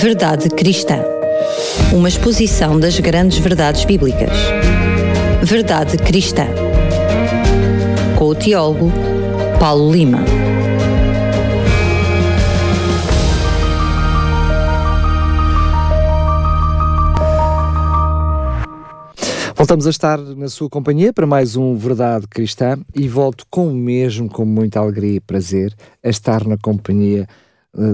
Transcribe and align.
Verdade 0.00 0.48
Cristã. 0.48 1.02
Uma 1.92 2.08
exposição 2.08 2.78
das 2.78 3.00
grandes 3.00 3.38
verdades 3.38 3.84
bíblicas. 3.84 4.30
Verdade 5.42 5.98
Cristã. 5.98 6.46
Com 8.16 8.26
o 8.26 8.34
teólogo 8.36 8.92
Paulo 9.58 9.90
Lima. 9.90 10.20
Voltamos 19.56 19.88
a 19.88 19.90
estar 19.90 20.16
na 20.16 20.48
sua 20.48 20.70
companhia 20.70 21.12
para 21.12 21.26
mais 21.26 21.56
um 21.56 21.74
Verdade 21.74 22.28
Cristã 22.28 22.78
e 22.94 23.08
volto 23.08 23.44
com 23.50 23.66
o 23.66 23.74
mesmo, 23.74 24.28
com 24.30 24.44
muita 24.44 24.78
alegria 24.78 25.16
e 25.16 25.20
prazer, 25.20 25.74
a 26.04 26.08
estar 26.08 26.46
na 26.46 26.56
companhia 26.56 27.26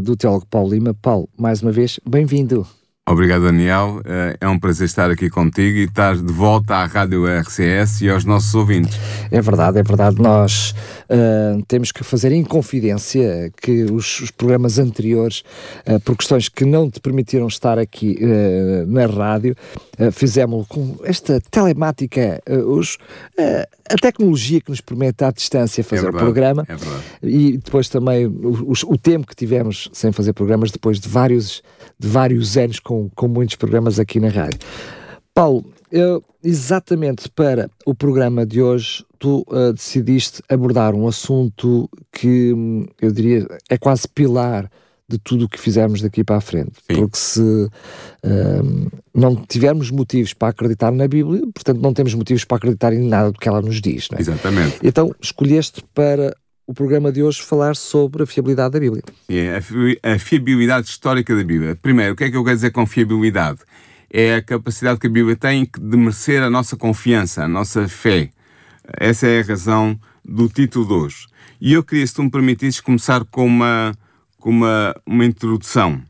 do 0.03 0.17
teólogo 0.17 0.47
Paulo 0.47 0.71
Lima. 0.71 0.95
Paulo, 0.95 1.29
mais 1.37 1.63
uma 1.63 1.71
vez, 1.73 2.01
bem-vindo. 2.09 2.67
Obrigado, 3.07 3.43
Daniel. 3.43 4.01
Eh, 4.03 4.37
é 4.41 4.49
um 4.49 4.59
prazer 4.59 4.87
estar 4.87 5.11
aqui 5.11 5.29
contigo 5.29 5.77
e 5.77 5.85
estar 5.85 6.17
de 6.17 6.33
volta 6.33 6.77
à 6.77 6.87
Rádio 6.87 7.27
RCS 7.27 8.01
e 8.01 8.09
aos 8.09 8.25
nossos 8.25 8.55
ouvintes. 8.55 8.99
É 9.31 9.43
verdade, 9.43 9.79
é 9.79 9.83
verdade. 9.83 10.23
Nós 10.23 10.75
uh, 11.11 11.63
temos 11.69 11.93
que 11.93 12.03
fazer 12.03 12.33
em 12.33 12.43
confidência 12.43 13.53
que 13.61 13.85
os, 13.85 14.21
os 14.21 14.31
programas 14.31 14.79
anteriores, 14.79 15.45
uh, 15.87 16.01
por 16.01 16.17
questões 16.17 16.49
que 16.49 16.65
não 16.65 16.91
te 16.91 16.99
permitiram 16.99 17.47
estar 17.47 17.79
aqui 17.79 18.19
uh, 18.23 18.87
na 18.91 19.05
rádio, 19.05 19.55
fizemos 20.11 20.67
com 20.67 20.97
esta 21.05 21.41
telemática, 21.53 22.43
os, 22.67 22.99
a 23.39 23.97
tecnologia 23.97 24.61
que 24.61 24.69
nos 24.71 24.81
permite 24.81 25.23
à 25.23 25.31
distância 25.31 25.85
fazer 25.85 26.01
é 26.01 26.03
verdade, 26.03 26.25
o 26.25 26.27
programa. 26.27 26.65
É 26.69 26.75
verdade. 26.75 27.05
E 27.23 27.59
depois 27.59 27.89
também 27.89 28.27
o, 28.27 28.73
o 28.73 28.99
tempo 28.99 29.25
que 29.25 29.37
tivemos 29.37 29.89
sem 29.93 30.11
fazer 30.11 30.33
programas 30.33 30.73
depois 30.73 30.99
de 30.99 31.09
vários, 31.09 31.63
de 31.97 32.09
vários 32.09 32.57
anos 32.57 32.81
com 32.81 32.94
com, 32.95 33.11
com 33.15 33.29
muitos 33.29 33.57
programas 33.57 33.99
aqui 33.99 34.21
na 34.21 34.29
rádio. 34.29 34.59
Paulo, 35.35 35.65
eu, 35.91 36.23
exatamente 36.43 37.29
para 37.29 37.69
o 37.85 37.95
programa 37.95 38.47
de 38.47 38.63
hoje, 38.63 39.05
tu 39.19 39.45
uh, 39.49 39.73
decidiste 39.73 40.41
abordar 40.49 40.95
um 40.95 41.09
assunto 41.09 41.91
que 42.13 42.53
hum, 42.53 42.87
eu 43.01 43.11
diria 43.11 43.47
é 43.69 43.77
quase 43.77 44.07
pilar 44.09 44.71
de 45.09 45.19
tudo 45.19 45.45
o 45.45 45.49
que 45.49 45.61
fizermos 45.61 46.01
daqui 46.01 46.25
para 46.25 46.37
a 46.37 46.41
frente. 46.41 46.73
Sim. 46.89 46.97
Porque 46.97 47.17
se 47.17 47.41
uh, 47.41 48.91
não 49.13 49.35
tivermos 49.37 49.91
motivos 49.91 50.33
para 50.33 50.49
acreditar 50.49 50.93
na 50.93 51.09
Bíblia, 51.09 51.43
portanto 51.53 51.81
não 51.81 51.93
temos 51.93 52.15
motivos 52.15 52.45
para 52.45 52.57
acreditar 52.59 52.93
em 52.93 53.07
nada 53.07 53.33
do 53.33 53.39
que 53.39 53.49
ela 53.49 53.61
nos 53.61 53.81
diz. 53.81 54.09
É? 54.17 54.21
Exatamente. 54.21 54.79
Então 54.83 55.15
escolheste 55.21 55.83
para 55.93 56.35
o 56.67 56.73
programa 56.73 57.13
de 57.13 57.23
hoje 57.23 57.43
falar 57.43 57.77
sobre 57.77 58.23
a 58.23 58.27
fiabilidade 58.27 58.73
da 58.73 58.81
Bíblia. 58.81 59.03
É, 59.29 59.61
a 60.03 60.19
fiabilidade 60.19 60.89
histórica 60.89 61.35
da 61.37 61.45
Bíblia. 61.45 61.77
Primeiro, 61.77 62.15
o 62.15 62.17
que 62.17 62.25
é 62.25 62.31
que 62.31 62.37
eu 62.37 62.45
quero 62.45 62.57
dizer 62.57 62.71
com 62.71 62.87
fiabilidade? 62.87 63.61
É 64.11 64.37
a 64.37 64.43
capacidade 64.43 64.99
que 64.99 65.07
a 65.07 65.11
Bíblia 65.11 65.37
tem 65.37 65.69
de 65.79 65.97
merecer 65.97 66.43
a 66.43 66.49
nossa 66.49 66.77
confiança, 66.77 67.45
a 67.45 67.49
nossa 67.49 67.89
fé. 67.89 68.31
Essa 68.99 69.27
é 69.27 69.41
a 69.41 69.45
razão 69.45 69.99
do 70.25 70.49
título 70.49 70.87
de 70.87 70.93
hoje. 70.93 71.27
E 71.61 71.73
eu 71.73 71.83
queria, 71.83 72.07
se 72.07 72.15
tu 72.15 72.23
me 72.23 72.31
permitisses, 72.31 72.81
começar 72.81 73.25
com 73.25 73.47
uma, 73.47 73.93
com 74.39 74.51
uma, 74.51 74.95
uma 75.05 75.25
introdução. 75.25 76.01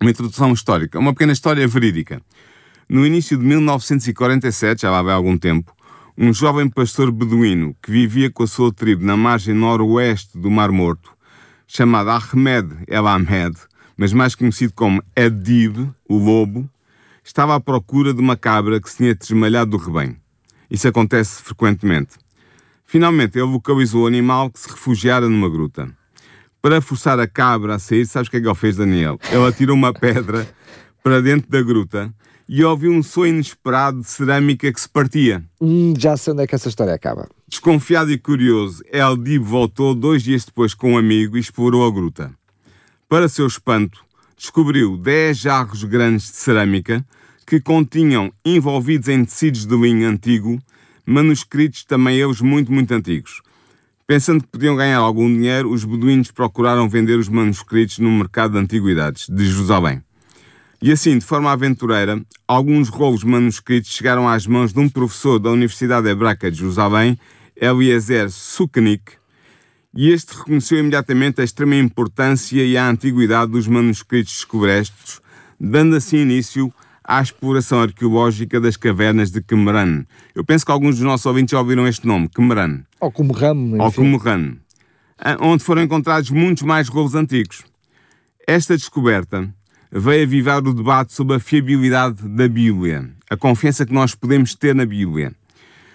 Uma 0.00 0.10
introdução 0.10 0.52
histórica, 0.52 0.98
uma 0.98 1.12
pequena 1.12 1.32
história 1.32 1.66
verídica. 1.66 2.20
No 2.88 3.06
início 3.06 3.38
de 3.38 3.44
1947, 3.44 4.82
já 4.82 4.90
lá 4.90 5.02
vai 5.02 5.14
algum 5.14 5.38
tempo, 5.38 5.74
um 6.16 6.32
jovem 6.32 6.68
pastor 6.68 7.10
beduíno 7.10 7.74
que 7.82 7.90
vivia 7.90 8.30
com 8.30 8.44
a 8.44 8.46
sua 8.46 8.72
tribo 8.72 9.04
na 9.04 9.16
margem 9.16 9.52
noroeste 9.52 10.38
do 10.38 10.48
Mar 10.48 10.70
Morto, 10.70 11.10
chamado 11.66 12.10
Ahmed 12.10 12.72
El 12.86 13.08
Ahmed, 13.08 13.56
mas 13.96 14.12
mais 14.12 14.34
conhecido 14.36 14.72
como 14.74 15.02
Edib, 15.16 15.90
o 16.08 16.16
lobo, 16.16 16.70
estava 17.24 17.56
à 17.56 17.60
procura 17.60 18.14
de 18.14 18.20
uma 18.20 18.36
cabra 18.36 18.80
que 18.80 18.88
se 18.88 18.98
tinha 18.98 19.14
desmalhado 19.14 19.72
do 19.72 19.76
rebanho. 19.76 20.16
Isso 20.70 20.86
acontece 20.86 21.42
frequentemente. 21.42 22.16
Finalmente, 22.84 23.38
ele 23.38 23.50
localizou 23.50 24.04
o 24.04 24.06
animal 24.06 24.50
que 24.50 24.60
se 24.60 24.70
refugiara 24.70 25.28
numa 25.28 25.48
gruta. 25.48 25.88
Para 26.62 26.80
forçar 26.80 27.18
a 27.18 27.26
cabra 27.26 27.74
a 27.74 27.78
sair, 27.78 28.06
sabes 28.06 28.28
o 28.28 28.30
que 28.30 28.36
é 28.36 28.40
que 28.40 28.46
ele 28.46 28.54
fez, 28.54 28.76
Daniel? 28.76 29.18
Ele 29.30 29.46
atirou 29.46 29.76
uma 29.76 29.92
pedra 29.92 30.48
para 31.02 31.20
dentro 31.20 31.50
da 31.50 31.60
gruta 31.60 32.14
e 32.48 32.64
ouviu 32.64 32.92
um 32.92 33.02
som 33.02 33.26
inesperado 33.26 34.00
de 34.00 34.08
cerâmica 34.08 34.72
que 34.72 34.80
se 34.80 34.88
partia. 34.88 35.44
Hum, 35.60 35.94
já 35.96 36.16
sei 36.16 36.32
onde 36.32 36.42
é 36.42 36.46
que 36.46 36.54
essa 36.54 36.68
história 36.68 36.94
acaba. 36.94 37.28
Desconfiado 37.48 38.10
e 38.10 38.18
curioso, 38.18 38.82
El 38.92 39.16
Dib 39.16 39.42
voltou 39.42 39.94
dois 39.94 40.22
dias 40.22 40.44
depois 40.44 40.74
com 40.74 40.92
um 40.92 40.98
amigo 40.98 41.36
e 41.36 41.40
explorou 41.40 41.86
a 41.86 41.90
gruta. 41.90 42.32
Para 43.08 43.28
seu 43.28 43.46
espanto, 43.46 44.04
descobriu 44.36 44.96
dez 44.96 45.38
jarros 45.38 45.84
grandes 45.84 46.26
de 46.26 46.36
cerâmica 46.36 47.04
que 47.46 47.60
continham, 47.60 48.32
envolvidos 48.44 49.08
em 49.08 49.24
tecidos 49.24 49.66
de 49.66 49.76
linho 49.76 50.08
antigo, 50.08 50.58
manuscritos 51.06 51.84
também 51.84 52.18
eles 52.18 52.40
muito, 52.40 52.72
muito 52.72 52.92
antigos. 52.92 53.42
Pensando 54.06 54.42
que 54.42 54.48
podiam 54.48 54.76
ganhar 54.76 54.98
algum 54.98 55.26
dinheiro, 55.28 55.70
os 55.70 55.84
beduínos 55.84 56.30
procuraram 56.30 56.88
vender 56.88 57.18
os 57.18 57.28
manuscritos 57.28 57.98
no 57.98 58.10
mercado 58.10 58.52
de 58.52 58.58
antiguidades 58.58 59.28
de 59.28 59.46
Jerusalém. 59.46 60.02
E 60.80 60.92
assim, 60.92 61.18
de 61.18 61.24
forma 61.24 61.50
aventureira, 61.50 62.20
alguns 62.46 62.88
rolos 62.88 63.24
manuscritos 63.24 63.90
chegaram 63.90 64.28
às 64.28 64.46
mãos 64.46 64.72
de 64.72 64.80
um 64.80 64.88
professor 64.88 65.38
da 65.38 65.50
Universidade 65.50 66.08
Hebraica 66.08 66.50
de 66.50 66.58
Jerusalém, 66.58 67.18
Eliezer 67.56 68.30
Suknik, 68.30 69.12
e 69.96 70.10
este 70.10 70.36
reconheceu 70.36 70.78
imediatamente 70.80 71.40
a 71.40 71.44
extrema 71.44 71.76
importância 71.76 72.62
e 72.62 72.76
a 72.76 72.88
antiguidade 72.88 73.52
dos 73.52 73.68
manuscritos 73.68 74.32
descobertos, 74.32 75.20
dando 75.58 75.94
assim 75.94 76.18
início 76.18 76.72
à 77.04 77.22
exploração 77.22 77.80
arqueológica 77.80 78.60
das 78.60 78.76
cavernas 78.76 79.30
de 79.30 79.40
Qumran. 79.40 80.04
Eu 80.34 80.44
penso 80.44 80.66
que 80.66 80.72
alguns 80.72 80.96
dos 80.96 81.04
nossos 81.04 81.24
ouvintes 81.26 81.52
já 81.52 81.60
ouviram 81.60 81.86
este 81.86 82.08
nome, 82.08 82.28
Qumran. 82.28 82.82
Ou 83.00 83.12
Qumran. 83.12 83.76
Ou 83.78 83.92
Qumran. 83.92 84.56
Onde 85.38 85.62
foram 85.62 85.82
encontrados 85.82 86.30
muitos 86.30 86.64
mais 86.64 86.88
rolos 86.88 87.14
antigos. 87.14 87.62
Esta 88.48 88.76
descoberta 88.76 89.48
veio 89.96 90.24
avivar 90.24 90.58
o 90.66 90.74
debate 90.74 91.12
sobre 91.12 91.36
a 91.36 91.40
fiabilidade 91.40 92.28
da 92.28 92.48
Bíblia, 92.48 93.08
a 93.30 93.36
confiança 93.36 93.86
que 93.86 93.92
nós 93.92 94.12
podemos 94.12 94.52
ter 94.52 94.74
na 94.74 94.84
Bíblia. 94.84 95.32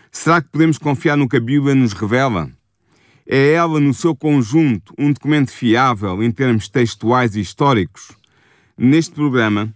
Será 0.10 0.42
que 0.42 0.48
podemos 0.48 0.78
confiar 0.78 1.18
no 1.18 1.28
que 1.28 1.36
a 1.36 1.42
Bíblia 1.42 1.76
nos 1.76 1.92
revela? 1.92 2.50
É 3.28 3.52
ela, 3.52 3.78
no 3.78 3.94
seu 3.94 4.16
conjunto, 4.16 4.94
um 4.98 5.12
documento 5.12 5.52
fiável 5.52 6.24
em 6.24 6.32
termos 6.32 6.70
textuais 6.70 7.36
e 7.36 7.42
históricos? 7.42 8.14
Neste 8.78 9.14
programa, 9.14 9.74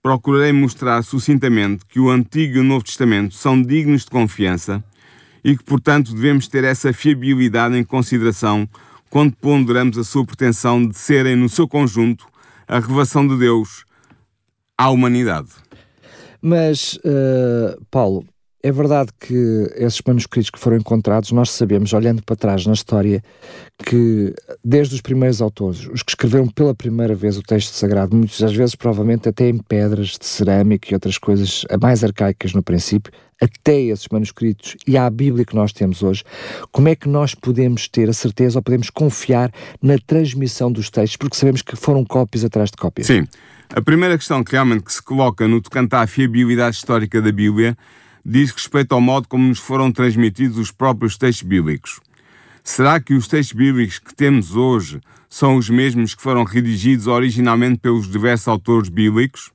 procurarei 0.00 0.52
mostrar 0.52 1.02
sucintamente 1.02 1.84
que 1.84 1.98
o 1.98 2.10
Antigo 2.10 2.58
e 2.58 2.60
o 2.60 2.64
Novo 2.64 2.84
Testamento 2.84 3.34
são 3.34 3.60
dignos 3.60 4.04
de 4.04 4.10
confiança 4.10 4.84
e 5.42 5.56
que, 5.56 5.64
portanto, 5.64 6.14
devemos 6.14 6.46
ter 6.46 6.62
essa 6.62 6.92
fiabilidade 6.92 7.76
em 7.76 7.82
consideração 7.82 8.68
quando 9.10 9.34
ponderamos 9.34 9.98
a 9.98 10.04
sua 10.04 10.24
pretensão 10.24 10.86
de 10.86 10.96
serem, 10.96 11.34
no 11.34 11.48
seu 11.48 11.66
conjunto, 11.66 12.26
a 12.66 12.78
revelação 12.78 13.26
de 13.26 13.38
Deus 13.38 13.84
à 14.76 14.90
humanidade. 14.90 15.50
Mas, 16.40 16.94
uh, 16.96 17.82
Paulo, 17.90 18.26
é 18.64 18.72
verdade 18.72 19.10
que 19.20 19.70
esses 19.76 20.00
manuscritos 20.06 20.48
que 20.48 20.58
foram 20.58 20.78
encontrados, 20.78 21.30
nós 21.32 21.50
sabemos, 21.50 21.92
olhando 21.92 22.22
para 22.22 22.34
trás 22.34 22.64
na 22.66 22.72
história, 22.72 23.22
que 23.84 24.34
desde 24.64 24.94
os 24.94 25.02
primeiros 25.02 25.42
autores, 25.42 25.86
os 25.86 26.02
que 26.02 26.12
escreveram 26.12 26.48
pela 26.48 26.74
primeira 26.74 27.14
vez 27.14 27.36
o 27.36 27.42
texto 27.42 27.74
sagrado, 27.74 28.16
muitas 28.16 28.40
das 28.40 28.54
vezes, 28.54 28.74
provavelmente 28.74 29.28
até 29.28 29.50
em 29.50 29.58
pedras 29.58 30.16
de 30.18 30.24
cerâmica 30.24 30.88
e 30.90 30.94
outras 30.94 31.18
coisas 31.18 31.66
mais 31.78 32.02
arcaicas 32.02 32.54
no 32.54 32.62
princípio, 32.62 33.12
até 33.40 33.80
esses 33.80 34.08
manuscritos 34.10 34.76
e 34.86 34.96
à 34.96 35.08
Bíblia 35.10 35.44
que 35.44 35.54
nós 35.54 35.72
temos 35.72 36.02
hoje, 36.02 36.24
como 36.70 36.88
é 36.88 36.94
que 36.94 37.08
nós 37.08 37.34
podemos 37.34 37.88
ter 37.88 38.08
a 38.08 38.12
certeza 38.12 38.58
ou 38.58 38.62
podemos 38.62 38.90
confiar 38.90 39.52
na 39.82 39.96
transmissão 39.98 40.70
dos 40.70 40.90
textos, 40.90 41.16
porque 41.16 41.36
sabemos 41.36 41.62
que 41.62 41.76
foram 41.76 42.04
cópias 42.04 42.44
atrás 42.44 42.70
de 42.70 42.76
cópias? 42.76 43.06
Sim. 43.06 43.26
A 43.74 43.80
primeira 43.80 44.16
questão 44.16 44.44
que 44.44 44.52
realmente 44.52 44.84
que 44.84 44.92
se 44.92 45.02
coloca 45.02 45.48
no 45.48 45.60
tocante 45.60 45.94
à 45.96 46.06
fiabilidade 46.06 46.76
histórica 46.76 47.20
da 47.20 47.32
Bíblia 47.32 47.76
diz 48.24 48.50
respeito 48.50 48.92
ao 48.92 49.00
modo 49.00 49.28
como 49.28 49.46
nos 49.46 49.58
foram 49.58 49.90
transmitidos 49.90 50.58
os 50.58 50.70
próprios 50.70 51.18
textos 51.18 51.46
bíblicos. 51.46 52.00
Será 52.62 52.98
que 52.98 53.14
os 53.14 53.28
textos 53.28 53.54
bíblicos 53.54 53.98
que 53.98 54.14
temos 54.14 54.56
hoje 54.56 55.00
são 55.28 55.56
os 55.56 55.68
mesmos 55.68 56.14
que 56.14 56.22
foram 56.22 56.44
redigidos 56.44 57.06
originalmente 57.06 57.78
pelos 57.78 58.10
diversos 58.10 58.48
autores 58.48 58.88
bíblicos? 58.88 59.50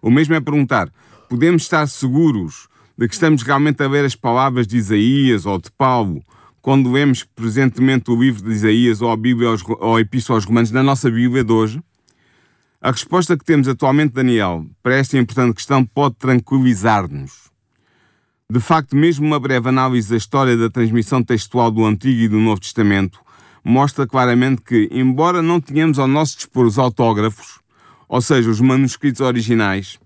O 0.00 0.10
mesmo 0.10 0.34
é 0.34 0.40
perguntar: 0.40 0.88
podemos 1.28 1.62
estar 1.62 1.88
seguros 1.88 2.68
de 2.96 3.08
que 3.08 3.14
estamos 3.14 3.42
realmente 3.42 3.82
a 3.82 3.88
ler 3.88 4.04
as 4.04 4.14
palavras 4.14 4.66
de 4.66 4.76
Isaías 4.76 5.46
ou 5.46 5.58
de 5.58 5.70
Paulo 5.70 6.22
quando 6.60 6.92
lemos 6.92 7.24
presentemente 7.24 8.10
o 8.10 8.20
livro 8.20 8.42
de 8.42 8.50
Isaías 8.50 9.02
ou 9.02 9.10
a 9.10 9.16
Bíblia 9.16 9.48
ou 9.80 9.96
a 9.96 10.00
Epístola 10.00 10.36
aos 10.36 10.44
Romanos 10.44 10.70
na 10.70 10.82
nossa 10.82 11.10
Bíblia 11.10 11.42
de 11.42 11.52
hoje? 11.52 11.82
A 12.80 12.90
resposta 12.90 13.36
que 13.36 13.44
temos 13.44 13.68
atualmente, 13.68 14.12
Daniel, 14.12 14.66
para 14.82 14.96
esta 14.96 15.16
importante 15.16 15.54
questão 15.54 15.84
pode 15.84 16.16
tranquilizar-nos. 16.16 17.50
De 18.50 18.60
facto, 18.60 18.94
mesmo 18.94 19.26
uma 19.26 19.40
breve 19.40 19.68
análise 19.68 20.10
da 20.10 20.16
história 20.16 20.56
da 20.56 20.68
transmissão 20.68 21.22
textual 21.22 21.70
do 21.70 21.84
Antigo 21.84 22.20
e 22.20 22.28
do 22.28 22.38
Novo 22.38 22.60
Testamento 22.60 23.20
mostra 23.64 24.06
claramente 24.06 24.62
que, 24.62 24.88
embora 24.90 25.40
não 25.40 25.60
tenhamos 25.60 25.98
ao 25.98 26.08
nosso 26.08 26.36
dispor 26.36 26.66
os 26.66 26.78
autógrafos, 26.78 27.60
ou 28.08 28.20
seja, 28.20 28.50
os 28.50 28.60
manuscritos 28.60 29.20
originais 29.20 29.98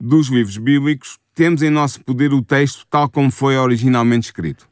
dos 0.00 0.28
livros 0.28 0.56
bíblicos, 0.56 1.18
temos 1.34 1.62
em 1.62 1.70
nosso 1.70 2.00
poder 2.02 2.32
o 2.32 2.42
texto 2.42 2.86
tal 2.88 3.08
como 3.08 3.30
foi 3.30 3.56
originalmente 3.56 4.26
escrito. 4.26 4.68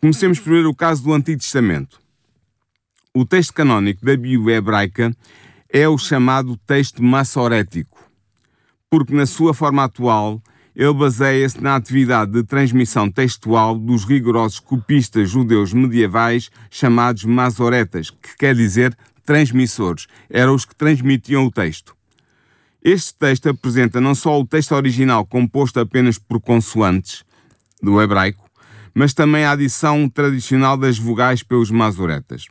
Comecemos 0.00 0.38
por 0.38 0.50
ver 0.50 0.66
o 0.66 0.74
caso 0.74 1.04
do 1.04 1.12
Antigo 1.12 1.40
Testamento. 1.40 2.00
O 3.14 3.24
texto 3.24 3.54
canónico 3.54 4.04
da 4.04 4.16
Bíblia 4.16 4.56
hebraica 4.56 5.16
é 5.72 5.88
o 5.88 5.96
chamado 5.96 6.56
texto 6.66 7.02
massorético, 7.02 7.98
porque 8.90 9.14
na 9.14 9.26
sua 9.26 9.54
forma 9.54 9.84
atual 9.84 10.42
ele 10.74 10.92
baseia-se 10.92 11.62
na 11.62 11.76
atividade 11.76 12.32
de 12.32 12.42
transmissão 12.42 13.08
textual 13.08 13.78
dos 13.78 14.04
rigorosos 14.04 14.58
copistas 14.58 15.30
judeus 15.30 15.72
medievais 15.72 16.50
chamados 16.68 17.24
masoretas, 17.24 18.10
que 18.10 18.36
quer 18.36 18.54
dizer 18.56 18.96
transmissores, 19.24 20.06
eram 20.28 20.54
os 20.54 20.64
que 20.64 20.74
transmitiam 20.74 21.46
o 21.46 21.50
texto. 21.50 21.96
Este 22.84 23.14
texto 23.14 23.48
apresenta 23.48 23.98
não 23.98 24.14
só 24.14 24.38
o 24.38 24.46
texto 24.46 24.72
original 24.72 25.24
composto 25.24 25.80
apenas 25.80 26.18
por 26.18 26.38
consoantes 26.38 27.24
do 27.82 27.98
hebraico, 27.98 28.44
mas 28.94 29.14
também 29.14 29.42
a 29.42 29.52
adição 29.52 30.06
tradicional 30.06 30.76
das 30.76 30.98
vogais 30.98 31.42
pelos 31.42 31.70
masoretas. 31.70 32.44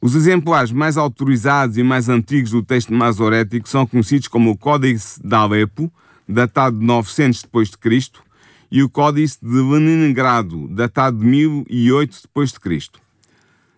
Os 0.00 0.14
exemplares 0.14 0.70
mais 0.70 0.96
autorizados 0.96 1.76
e 1.76 1.82
mais 1.82 2.08
antigos 2.08 2.52
do 2.52 2.62
texto 2.62 2.94
masorético 2.94 3.68
são 3.68 3.84
conhecidos 3.84 4.28
como 4.28 4.52
o 4.52 4.56
Códice 4.56 5.20
de 5.20 5.34
Alepo, 5.34 5.92
datado 6.28 6.78
de 6.78 6.86
900 6.86 7.42
depois 7.42 7.68
de 7.68 7.78
Cristo, 7.78 8.22
e 8.70 8.80
o 8.80 8.88
Códice 8.88 9.38
de 9.42 9.60
Leningrado, 9.60 10.68
datado 10.68 11.18
de 11.18 11.26
1008 11.26 12.18
depois 12.22 12.52
de 12.52 12.60
Cristo. 12.60 13.00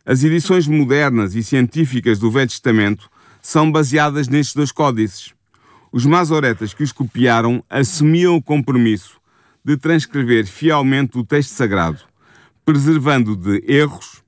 As 0.04 0.22
edições 0.22 0.68
modernas 0.68 1.34
e 1.34 1.42
científicas 1.42 2.18
do 2.18 2.30
Velho 2.30 2.50
Testamento 2.50 3.08
são 3.40 3.72
baseadas 3.72 4.28
nestes 4.28 4.54
dois 4.54 4.72
códices. 4.72 5.32
Os 5.92 6.06
masoretas 6.06 6.72
que 6.72 6.84
os 6.84 6.92
copiaram 6.92 7.64
assumiam 7.68 8.36
o 8.36 8.42
compromisso 8.42 9.20
de 9.64 9.76
transcrever 9.76 10.46
fielmente 10.46 11.18
o 11.18 11.24
texto 11.24 11.50
sagrado, 11.50 11.98
preservando 12.64 13.34
de 13.34 13.64
erros, 13.66 14.22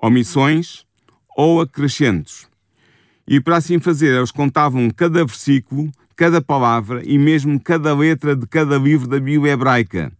omissões 0.00 0.86
ou 1.36 1.60
acrescentos. 1.60 2.48
E 3.28 3.40
para 3.40 3.58
assim 3.58 3.78
fazer, 3.78 4.16
eles 4.16 4.30
contavam 4.30 4.88
cada 4.88 5.22
versículo, 5.24 5.92
cada 6.16 6.40
palavra 6.40 7.02
e 7.04 7.18
mesmo 7.18 7.60
cada 7.60 7.94
letra 7.94 8.34
de 8.34 8.46
cada 8.46 8.78
livro 8.78 9.06
da 9.06 9.20
Bíblia 9.20 9.52
hebraica. 9.52 10.10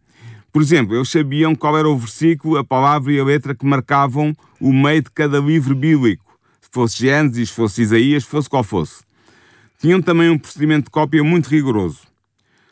Por 0.53 0.61
exemplo, 0.61 0.95
eles 0.95 1.09
sabiam 1.09 1.55
qual 1.55 1.79
era 1.79 1.89
o 1.89 1.97
versículo, 1.97 2.59
a 2.59 2.65
palavra 2.65 3.11
e 3.13 3.19
a 3.19 3.25
letra 3.25 3.55
que 3.55 3.65
marcavam 3.65 4.37
o 4.61 4.75
meio 4.75 5.03
de 5.03 5.11
cada 5.11 5.41
livro 5.41 5.75
bíblico, 5.75 6.39
se 6.61 6.69
fosse 6.71 6.99
Gênesis, 6.99 7.49
se 7.49 7.55
fosse 7.55 7.81
Isaías, 7.81 8.25
fosse 8.25 8.51
qual 8.51 8.63
fosse. 8.63 9.03
Tinham 9.83 10.01
também 10.01 10.31
um 10.31 10.39
procedimento 10.39 10.85
de 10.85 10.91
cópia 10.93 11.25
muito 11.25 11.49
rigoroso. 11.49 12.03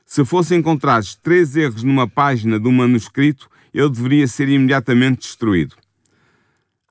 Se 0.07 0.25
fossem 0.25 0.61
encontrados 0.61 1.17
três 1.17 1.57
erros 1.57 1.83
numa 1.83 2.07
página 2.07 2.57
de 2.57 2.69
um 2.69 2.73
manuscrito, 2.73 3.51
ele 3.75 3.91
deveria 3.91 4.29
ser 4.29 4.49
imediatamente 4.49 5.23
destruído. 5.23 5.75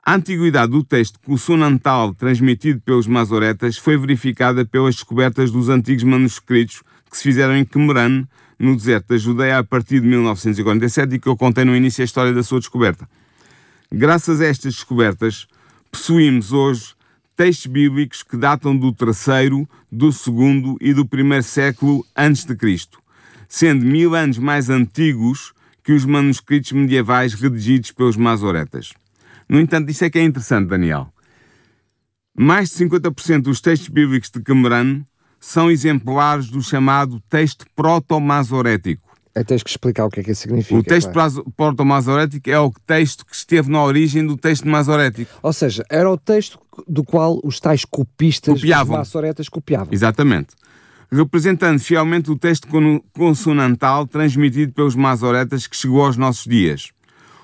A 0.06 0.16
antiguidade 0.16 0.74
do 0.74 0.84
texto 0.84 1.18
consonantal 1.22 2.14
transmitido 2.14 2.82
pelos 2.82 3.08
masoretas 3.08 3.78
foi 3.78 3.96
verificada 3.96 4.66
pelas 4.66 4.96
descobertas 4.96 5.52
dos 5.52 5.70
antigos 5.70 6.04
manuscritos 6.04 6.84
que 7.10 7.16
se 7.16 7.24
fizeram 7.24 7.56
em 7.56 7.64
Qumran, 7.64 8.26
no 8.60 8.76
deserto 8.76 9.08
da 9.08 9.18
Judeia, 9.18 9.60
a 9.60 9.64
partir 9.64 10.02
de 10.02 10.08
1947 10.08 11.16
e 11.16 11.20
que 11.20 11.30
eu 11.30 11.38
contei 11.38 11.64
no 11.64 11.74
início 11.74 12.02
a 12.02 12.06
história 12.06 12.34
da 12.34 12.44
sua 12.44 12.60
descoberta. 12.60 13.08
Graças 13.90 14.42
a 14.42 14.48
estas 14.48 14.74
descobertas, 14.74 15.48
possuímos 15.90 16.52
hoje 16.52 16.99
textos 17.40 17.68
bíblicos 17.68 18.22
que 18.22 18.36
datam 18.36 18.76
do 18.76 18.92
terceiro, 18.92 19.66
do 19.90 20.12
segundo 20.12 20.76
e 20.82 20.94
do 20.94 21.06
primeiro 21.06 21.42
século 21.42 22.06
antes 22.14 22.44
de 22.44 22.54
Cristo, 22.54 23.00
sendo 23.48 23.86
mil 23.86 24.14
anos 24.14 24.38
mais 24.38 24.70
antigos 24.70 25.54
que 25.82 25.94
os 25.94 26.04
manuscritos 26.04 26.74
medievais 26.74 27.34
redigidos 27.34 27.94
pelos 27.94 28.18
masoretas. 28.18 28.92
No 29.48 29.58
entanto, 29.58 29.90
isso 29.90 30.04
é 30.04 30.10
que 30.10 30.20
é 30.20 30.24
interessante, 30.24 30.68
Daniel. 30.68 31.14
Mais 32.38 32.72
de 32.72 32.76
50% 32.84 33.44
dos 33.44 33.62
textos 33.62 33.88
bíblicos 33.88 34.30
de 34.30 34.42
Qumran 34.42 35.04
são 35.40 35.72
exemplares 35.72 36.50
do 36.50 36.62
chamado 36.62 37.22
texto 37.30 37.66
proto-masorético. 37.74 39.09
É, 39.36 39.44
tens 39.44 39.64
que 39.64 39.70
explicar 39.70 40.06
o 40.06 40.10
que 40.10 40.20
é 40.20 40.24
que 40.24 40.32
isso 40.32 40.42
significa. 40.42 40.80
O 40.80 40.84
texto 40.84 41.12
claro. 41.12 41.46
proto-masorético 41.56 42.50
é 42.50 42.60
o 42.60 42.72
texto 42.86 43.26
que 43.26 43.36
esteve 43.36 43.70
na 43.70 43.84
origem 43.84 44.26
do 44.26 44.36
texto 44.36 44.68
masorético. 44.68 45.32
Ou 45.42 45.54
seja, 45.54 45.86
era 45.90 46.10
o 46.10 46.18
texto 46.18 46.60
do 46.88 47.04
qual 47.04 47.40
os 47.44 47.60
tais 47.60 47.86
copistas 47.86 48.56
Copiavam. 48.56 48.98
masoretas 48.98 49.48
copiavam. 49.48 49.94
Exatamente. 49.94 50.50
Representando 51.12 51.80
fielmente 51.80 52.30
o 52.32 52.38
texto 52.38 52.68
consonantal 53.14 54.06
transmitido 54.08 54.74
pelos 54.74 54.96
masoretas 54.96 55.68
que 55.68 55.76
chegou 55.76 56.06
aos 56.06 56.18
nossos 56.18 56.46
dias. 56.46 56.92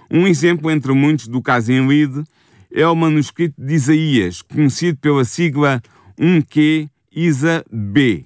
Um 0.10 0.28
exemplo 0.28 0.70
entre 0.70 0.94
muitos 0.94 1.28
do 1.28 1.42
caso 1.42 1.72
em 1.72 1.88
Lide 1.88 2.24
é 2.72 2.88
o 2.88 2.96
manuscrito 2.96 3.56
de 3.58 3.74
Isaías, 3.74 4.42
conhecido 4.42 4.98
pela 5.00 5.24
sigla 5.24 5.82
1Q 6.20 6.90
Isa 7.16 7.64
B, 7.72 8.26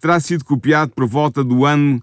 terá 0.00 0.18
sido 0.18 0.44
copiado 0.44 0.92
por 0.92 1.06
volta 1.06 1.44
do 1.44 1.64
ano 1.64 2.00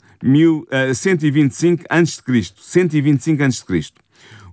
125 0.94 1.84
a.C. 1.90 2.54
125 2.56 3.44
a.C. 3.44 3.92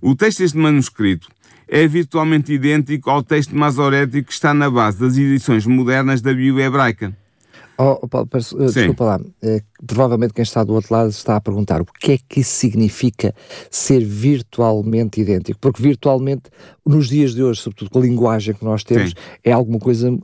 O 0.01 0.15
texto 0.15 0.39
deste 0.39 0.57
manuscrito 0.57 1.27
é 1.67 1.87
virtualmente 1.87 2.53
idêntico 2.53 3.09
ao 3.09 3.23
texto 3.23 3.55
masorético 3.55 4.27
que 4.27 4.33
está 4.33 4.53
na 4.53 4.69
base 4.69 4.99
das 4.99 5.17
edições 5.17 5.65
modernas 5.65 6.21
da 6.21 6.33
Bíblia 6.33 6.65
hebraica. 6.65 7.15
Oh, 7.77 7.99
oh 8.01 8.07
Paulo, 8.07 8.29
uh, 8.33 8.65
desculpa 8.71 9.03
lá. 9.03 9.19
É, 9.41 9.61
provavelmente 9.85 10.33
quem 10.33 10.43
está 10.43 10.63
do 10.63 10.73
outro 10.73 10.93
lado 10.93 11.09
está 11.09 11.35
a 11.35 11.41
perguntar 11.41 11.81
o 11.81 11.85
que 11.85 12.13
é 12.13 12.17
que 12.17 12.39
isso 12.39 12.51
significa 12.51 13.35
ser 13.69 14.03
virtualmente 14.03 15.19
idêntico? 15.19 15.59
Porque 15.59 15.81
virtualmente, 15.81 16.43
nos 16.85 17.09
dias 17.09 17.33
de 17.33 17.43
hoje, 17.43 17.61
sobretudo 17.61 17.89
com 17.89 17.99
a 17.99 18.01
linguagem 18.01 18.53
que 18.53 18.63
nós 18.63 18.83
temos, 18.83 19.09
Sim. 19.09 19.15
é 19.43 19.51
alguma 19.51 19.79
coisa 19.79 20.17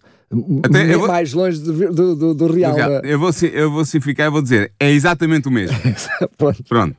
Até 0.63 0.97
vou... 0.97 1.07
mais 1.07 1.33
longe 1.33 1.59
do, 1.59 2.15
do, 2.15 2.33
do 2.33 2.51
real. 2.51 2.73
Do 2.73 3.05
eu, 3.05 3.19
vou, 3.19 3.31
eu 3.51 3.71
vou 3.71 3.83
simplificar 3.83 4.27
e 4.27 4.29
vou 4.29 4.41
dizer, 4.41 4.71
é 4.79 4.89
exatamente 4.91 5.47
o 5.47 5.51
mesmo. 5.51 5.77
Pronto. 6.37 6.63
Pronto. 6.63 6.95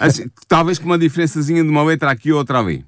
Assim, 0.00 0.28
talvez 0.48 0.78
com 0.78 0.86
uma 0.86 0.98
diferençazinha 0.98 1.62
de 1.62 1.68
uma 1.68 1.84
letra 1.84 2.10
aqui 2.10 2.32
ou 2.32 2.38
outra 2.38 2.58
ali. 2.58 2.84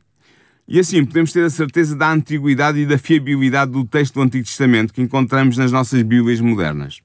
E 0.67 0.79
assim 0.79 1.05
podemos 1.05 1.33
ter 1.33 1.45
a 1.45 1.51
certeza 1.51 1.95
da 1.95 2.13
antiguidade 2.13 2.79
e 2.79 2.87
da 2.87 2.97
fiabilidade 2.97 3.73
do 3.73 3.85
texto 3.85 4.15
do 4.15 4.23
Antigo 4.23 4.45
Testamento 4.45 4.93
que 4.93 5.03
encontramos 5.03 5.57
nas 5.57 5.71
nossas 5.71 6.03
Bíblias 6.03 6.41
modernas. 6.41 7.01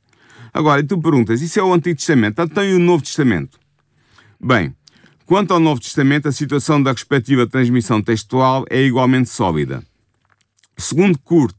Agora, 0.53 0.81
e 0.81 0.83
tu 0.83 0.99
perguntas, 0.99 1.41
isso 1.41 1.59
é 1.59 1.63
o 1.63 1.73
Antigo 1.73 1.97
Testamento? 1.97 2.41
Então 2.41 2.63
e 2.63 2.73
o 2.73 2.79
Novo 2.79 3.03
Testamento? 3.03 3.59
Bem, 4.39 4.73
quanto 5.25 5.53
ao 5.53 5.59
Novo 5.59 5.81
Testamento, 5.81 6.27
a 6.27 6.31
situação 6.31 6.81
da 6.81 6.91
respectiva 6.91 7.45
transmissão 7.45 8.01
textual 8.01 8.65
é 8.69 8.81
igualmente 8.81 9.29
sólida. 9.29 9.83
Segundo 10.77 11.17
Kurt 11.19 11.55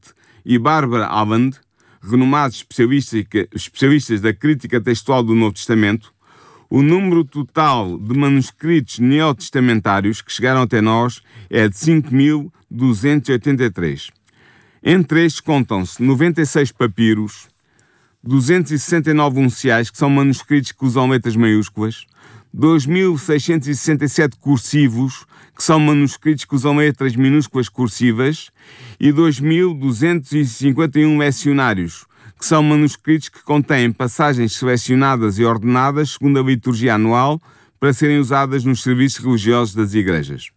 e 0.47 0.57
Barbara 0.57 1.05
Avand, 1.07 1.51
renomados 2.01 2.65
especialistas 3.53 4.21
da 4.21 4.33
crítica 4.33 4.79
textual 4.79 5.21
do 5.21 5.35
Novo 5.35 5.53
Testamento, 5.53 6.13
o 6.69 6.81
número 6.81 7.25
total 7.25 7.97
de 7.97 8.17
manuscritos 8.17 8.99
neotestamentários 8.99 10.21
que 10.21 10.31
chegaram 10.31 10.61
até 10.61 10.79
nós 10.79 11.21
é 11.49 11.67
de 11.67 11.75
5.283. 11.75 14.07
Entre 14.81 15.25
estes 15.25 15.41
contam-se 15.41 16.01
96 16.01 16.71
papiros, 16.71 17.49
269 18.23 19.41
unciais, 19.41 19.89
que 19.89 19.97
são 19.97 20.09
manuscritos 20.09 20.71
que 20.71 20.85
usam 20.85 21.09
letras 21.09 21.35
maiúsculas, 21.35 22.05
2.667 22.55 24.37
cursivos, 24.39 25.25
que 25.57 25.63
são 25.63 25.79
manuscritos 25.79 26.45
que 26.45 26.53
usam 26.53 26.77
letras 26.77 27.15
minúsculas 27.15 27.67
cursivas, 27.67 28.51
e 28.99 29.11
2.251 29.11 31.17
lecionários, 31.17 32.05
que 32.37 32.45
são 32.45 32.61
manuscritos 32.61 33.29
que 33.29 33.43
contêm 33.43 33.91
passagens 33.91 34.53
selecionadas 34.53 35.39
e 35.39 35.43
ordenadas 35.43 36.11
segundo 36.11 36.39
a 36.39 36.43
liturgia 36.43 36.93
anual 36.93 37.41
para 37.79 37.91
serem 37.91 38.19
usadas 38.19 38.63
nos 38.63 38.83
serviços 38.83 39.23
religiosos 39.23 39.73
das 39.73 39.95
igrejas. 39.95 40.51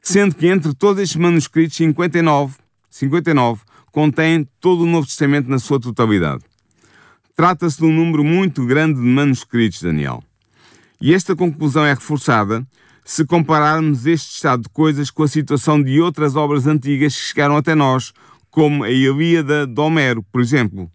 Sendo 0.00 0.34
que 0.34 0.46
entre 0.46 0.74
todos 0.74 1.02
estes 1.02 1.16
manuscritos, 1.16 1.76
59, 1.76 2.54
59 2.88 3.60
contêm 3.92 4.48
todo 4.58 4.84
o 4.84 4.86
Novo 4.86 5.06
Testamento 5.06 5.50
na 5.50 5.58
sua 5.58 5.78
totalidade. 5.78 6.42
Trata-se 7.36 7.76
de 7.78 7.84
um 7.84 7.92
número 7.92 8.24
muito 8.24 8.64
grande 8.64 8.94
de 8.94 9.06
manuscritos, 9.06 9.82
Daniel. 9.82 10.24
E 11.00 11.12
esta 11.12 11.36
conclusão 11.36 11.84
é 11.84 11.92
reforçada 11.92 12.66
se 13.04 13.24
compararmos 13.26 14.06
este 14.06 14.34
estado 14.34 14.62
de 14.62 14.68
coisas 14.70 15.10
com 15.10 15.22
a 15.22 15.28
situação 15.28 15.82
de 15.82 16.00
outras 16.00 16.34
obras 16.36 16.66
antigas 16.66 17.14
que 17.14 17.22
chegaram 17.22 17.56
até 17.56 17.74
nós, 17.74 18.14
como 18.50 18.82
a 18.82 18.90
Ilíada 18.90 19.66
de 19.66 19.80
Homero, 19.80 20.22
por 20.22 20.40
exemplo. 20.40 20.90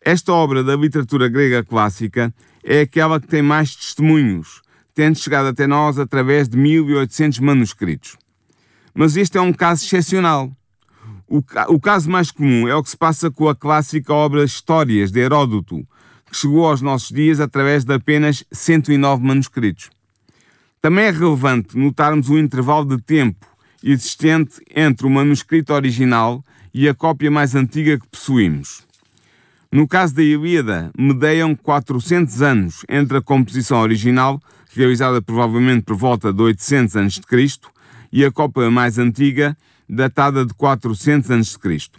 Esta 0.00 0.32
obra 0.32 0.62
da 0.62 0.76
literatura 0.76 1.28
grega 1.28 1.64
clássica 1.64 2.32
é 2.62 2.82
aquela 2.82 3.20
que 3.20 3.26
tem 3.26 3.42
mais 3.42 3.74
testemunhos, 3.74 4.62
tendo 4.94 5.18
chegado 5.18 5.48
até 5.48 5.66
nós 5.66 5.98
através 5.98 6.48
de 6.48 6.56
1800 6.56 7.40
manuscritos. 7.40 8.16
Mas 8.94 9.16
este 9.16 9.36
é 9.36 9.40
um 9.40 9.52
caso 9.52 9.84
excepcional. 9.84 10.52
O, 11.26 11.42
o 11.68 11.80
caso 11.80 12.10
mais 12.10 12.30
comum 12.30 12.68
é 12.68 12.74
o 12.74 12.82
que 12.82 12.90
se 12.90 12.96
passa 12.96 13.30
com 13.30 13.48
a 13.48 13.54
clássica 13.54 14.12
obra 14.12 14.44
Histórias 14.44 15.10
de 15.10 15.18
Heródoto, 15.18 15.86
que 16.30 16.36
chegou 16.36 16.66
aos 16.66 16.82
nossos 16.82 17.08
dias 17.08 17.40
através 17.40 17.84
de 17.84 17.94
apenas 17.94 18.44
109 18.52 19.24
manuscritos. 19.24 19.90
Também 20.82 21.04
é 21.04 21.10
relevante 21.12 21.78
notarmos 21.78 22.28
o 22.28 22.36
intervalo 22.36 22.84
de 22.84 23.00
tempo 23.00 23.46
existente 23.84 24.60
entre 24.74 25.06
o 25.06 25.10
manuscrito 25.10 25.72
original 25.72 26.44
e 26.74 26.88
a 26.88 26.94
cópia 26.94 27.30
mais 27.30 27.54
antiga 27.54 27.96
que 27.96 28.08
possuímos. 28.08 28.84
No 29.70 29.86
caso 29.86 30.12
da 30.16 30.22
Ilíada, 30.24 30.90
medeiam 30.98 31.54
400 31.54 32.42
anos 32.42 32.84
entre 32.88 33.16
a 33.16 33.22
composição 33.22 33.80
original, 33.80 34.42
realizada 34.74 35.22
provavelmente 35.22 35.84
por 35.84 35.94
volta 35.94 36.32
de 36.32 36.42
800 36.42 36.96
a.C., 36.96 37.22
e 38.12 38.24
a 38.24 38.32
cópia 38.32 38.68
mais 38.68 38.98
antiga, 38.98 39.56
datada 39.88 40.44
de 40.44 40.52
400 40.52 41.30
a.C. 41.30 41.90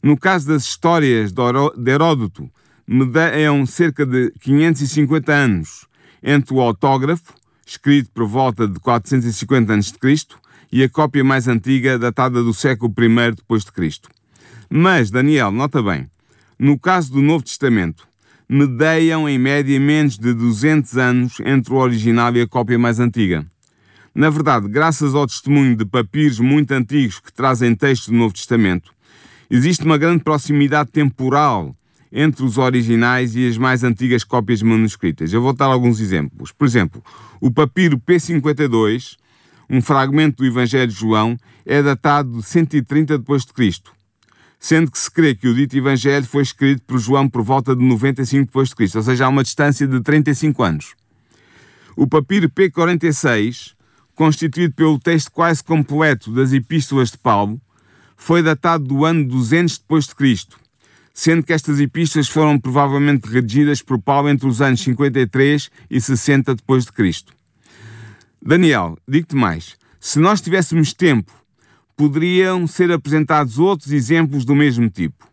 No 0.00 0.16
caso 0.16 0.46
das 0.46 0.62
histórias 0.62 1.32
de 1.32 1.90
Heródoto, 1.90 2.48
medeiam 2.86 3.66
cerca 3.66 4.06
de 4.06 4.32
550 4.40 5.32
anos 5.32 5.86
entre 6.22 6.54
o 6.54 6.60
autógrafo, 6.60 7.41
escrito 7.72 8.10
por 8.12 8.26
volta 8.26 8.66
de 8.68 8.78
450 8.78 9.74
a.C., 9.74 10.26
e 10.70 10.82
a 10.82 10.88
cópia 10.88 11.22
mais 11.22 11.48
antiga, 11.48 11.98
datada 11.98 12.42
do 12.42 12.54
século 12.54 12.94
I 12.98 13.34
depois 13.34 13.62
de 13.62 13.72
Cristo. 13.72 14.08
Mas, 14.70 15.10
Daniel, 15.10 15.50
nota 15.50 15.82
bem, 15.82 16.08
no 16.58 16.78
caso 16.78 17.12
do 17.12 17.20
Novo 17.20 17.44
Testamento, 17.44 18.08
medeiam 18.48 19.28
em 19.28 19.38
média 19.38 19.78
menos 19.78 20.16
de 20.16 20.32
200 20.32 20.96
anos 20.96 21.40
entre 21.44 21.74
o 21.74 21.76
original 21.76 22.34
e 22.34 22.40
a 22.40 22.48
cópia 22.48 22.78
mais 22.78 22.98
antiga. 22.98 23.44
Na 24.14 24.30
verdade, 24.30 24.66
graças 24.68 25.14
ao 25.14 25.26
testemunho 25.26 25.76
de 25.76 25.84
papiros 25.84 26.38
muito 26.38 26.72
antigos 26.72 27.20
que 27.20 27.32
trazem 27.32 27.74
textos 27.74 28.08
do 28.08 28.14
Novo 28.14 28.32
Testamento, 28.32 28.94
existe 29.50 29.84
uma 29.84 29.98
grande 29.98 30.24
proximidade 30.24 30.90
temporal 30.90 31.76
entre 32.12 32.44
os 32.44 32.58
originais 32.58 33.34
e 33.34 33.48
as 33.48 33.56
mais 33.56 33.82
antigas 33.82 34.22
cópias 34.22 34.60
manuscritas. 34.62 35.32
Eu 35.32 35.40
vou 35.40 35.52
dar 35.52 35.66
alguns 35.66 35.98
exemplos. 35.98 36.52
Por 36.52 36.66
exemplo, 36.66 37.02
o 37.40 37.50
papiro 37.50 37.98
P52, 37.98 39.16
um 39.70 39.80
fragmento 39.80 40.42
do 40.42 40.46
Evangelho 40.46 40.88
de 40.88 40.94
João, 40.94 41.36
é 41.64 41.82
datado 41.82 42.38
de 42.38 42.42
130 42.42 43.18
depois 43.18 43.46
de 43.46 43.52
Cristo, 43.52 43.92
sendo 44.60 44.90
que 44.90 44.98
se 44.98 45.10
crê 45.10 45.34
que 45.34 45.48
o 45.48 45.54
dito 45.54 45.76
Evangelho 45.76 46.26
foi 46.26 46.42
escrito 46.42 46.82
por 46.82 46.98
João 46.98 47.28
por 47.28 47.42
volta 47.42 47.74
de 47.74 47.82
95 47.82 48.46
depois 48.46 48.68
de 48.68 48.76
Cristo, 48.76 48.96
ou 48.96 49.02
seja, 49.02 49.24
há 49.24 49.28
uma 49.28 49.42
distância 49.42 49.86
de 49.86 50.00
35 50.00 50.62
anos. 50.62 50.94
O 51.96 52.06
papiro 52.06 52.50
P46 52.50 53.74
constituído 54.14 54.74
pelo 54.74 54.98
texto 54.98 55.30
quase 55.30 55.62
completo 55.62 56.32
das 56.32 56.52
epístolas 56.52 57.10
de 57.10 57.18
Paulo, 57.18 57.60
foi 58.16 58.42
datado 58.42 58.84
do 58.84 59.04
ano 59.04 59.26
200 59.26 59.78
depois 59.78 60.06
de 60.06 60.14
Cristo, 60.14 60.58
sendo 61.12 61.42
que 61.42 61.52
estas 61.52 61.78
epístolas 61.80 62.28
foram 62.28 62.58
provavelmente 62.58 63.28
redigidas 63.28 63.82
por 63.82 64.00
Paulo 64.00 64.28
entre 64.28 64.46
os 64.46 64.60
anos 64.60 64.80
53 64.80 65.70
e 65.90 66.00
60 66.00 66.54
depois 66.54 66.84
de 66.84 66.92
Cristo. 66.92 67.32
Daniel, 68.40 68.96
digo-te 69.06 69.36
mais, 69.36 69.76
se 70.00 70.18
nós 70.18 70.40
tivéssemos 70.40 70.92
tempo, 70.92 71.32
poderiam 71.96 72.66
ser 72.66 72.90
apresentados 72.90 73.58
outros 73.58 73.92
exemplos 73.92 74.44
do 74.44 74.54
mesmo 74.54 74.90
tipo. 74.90 75.28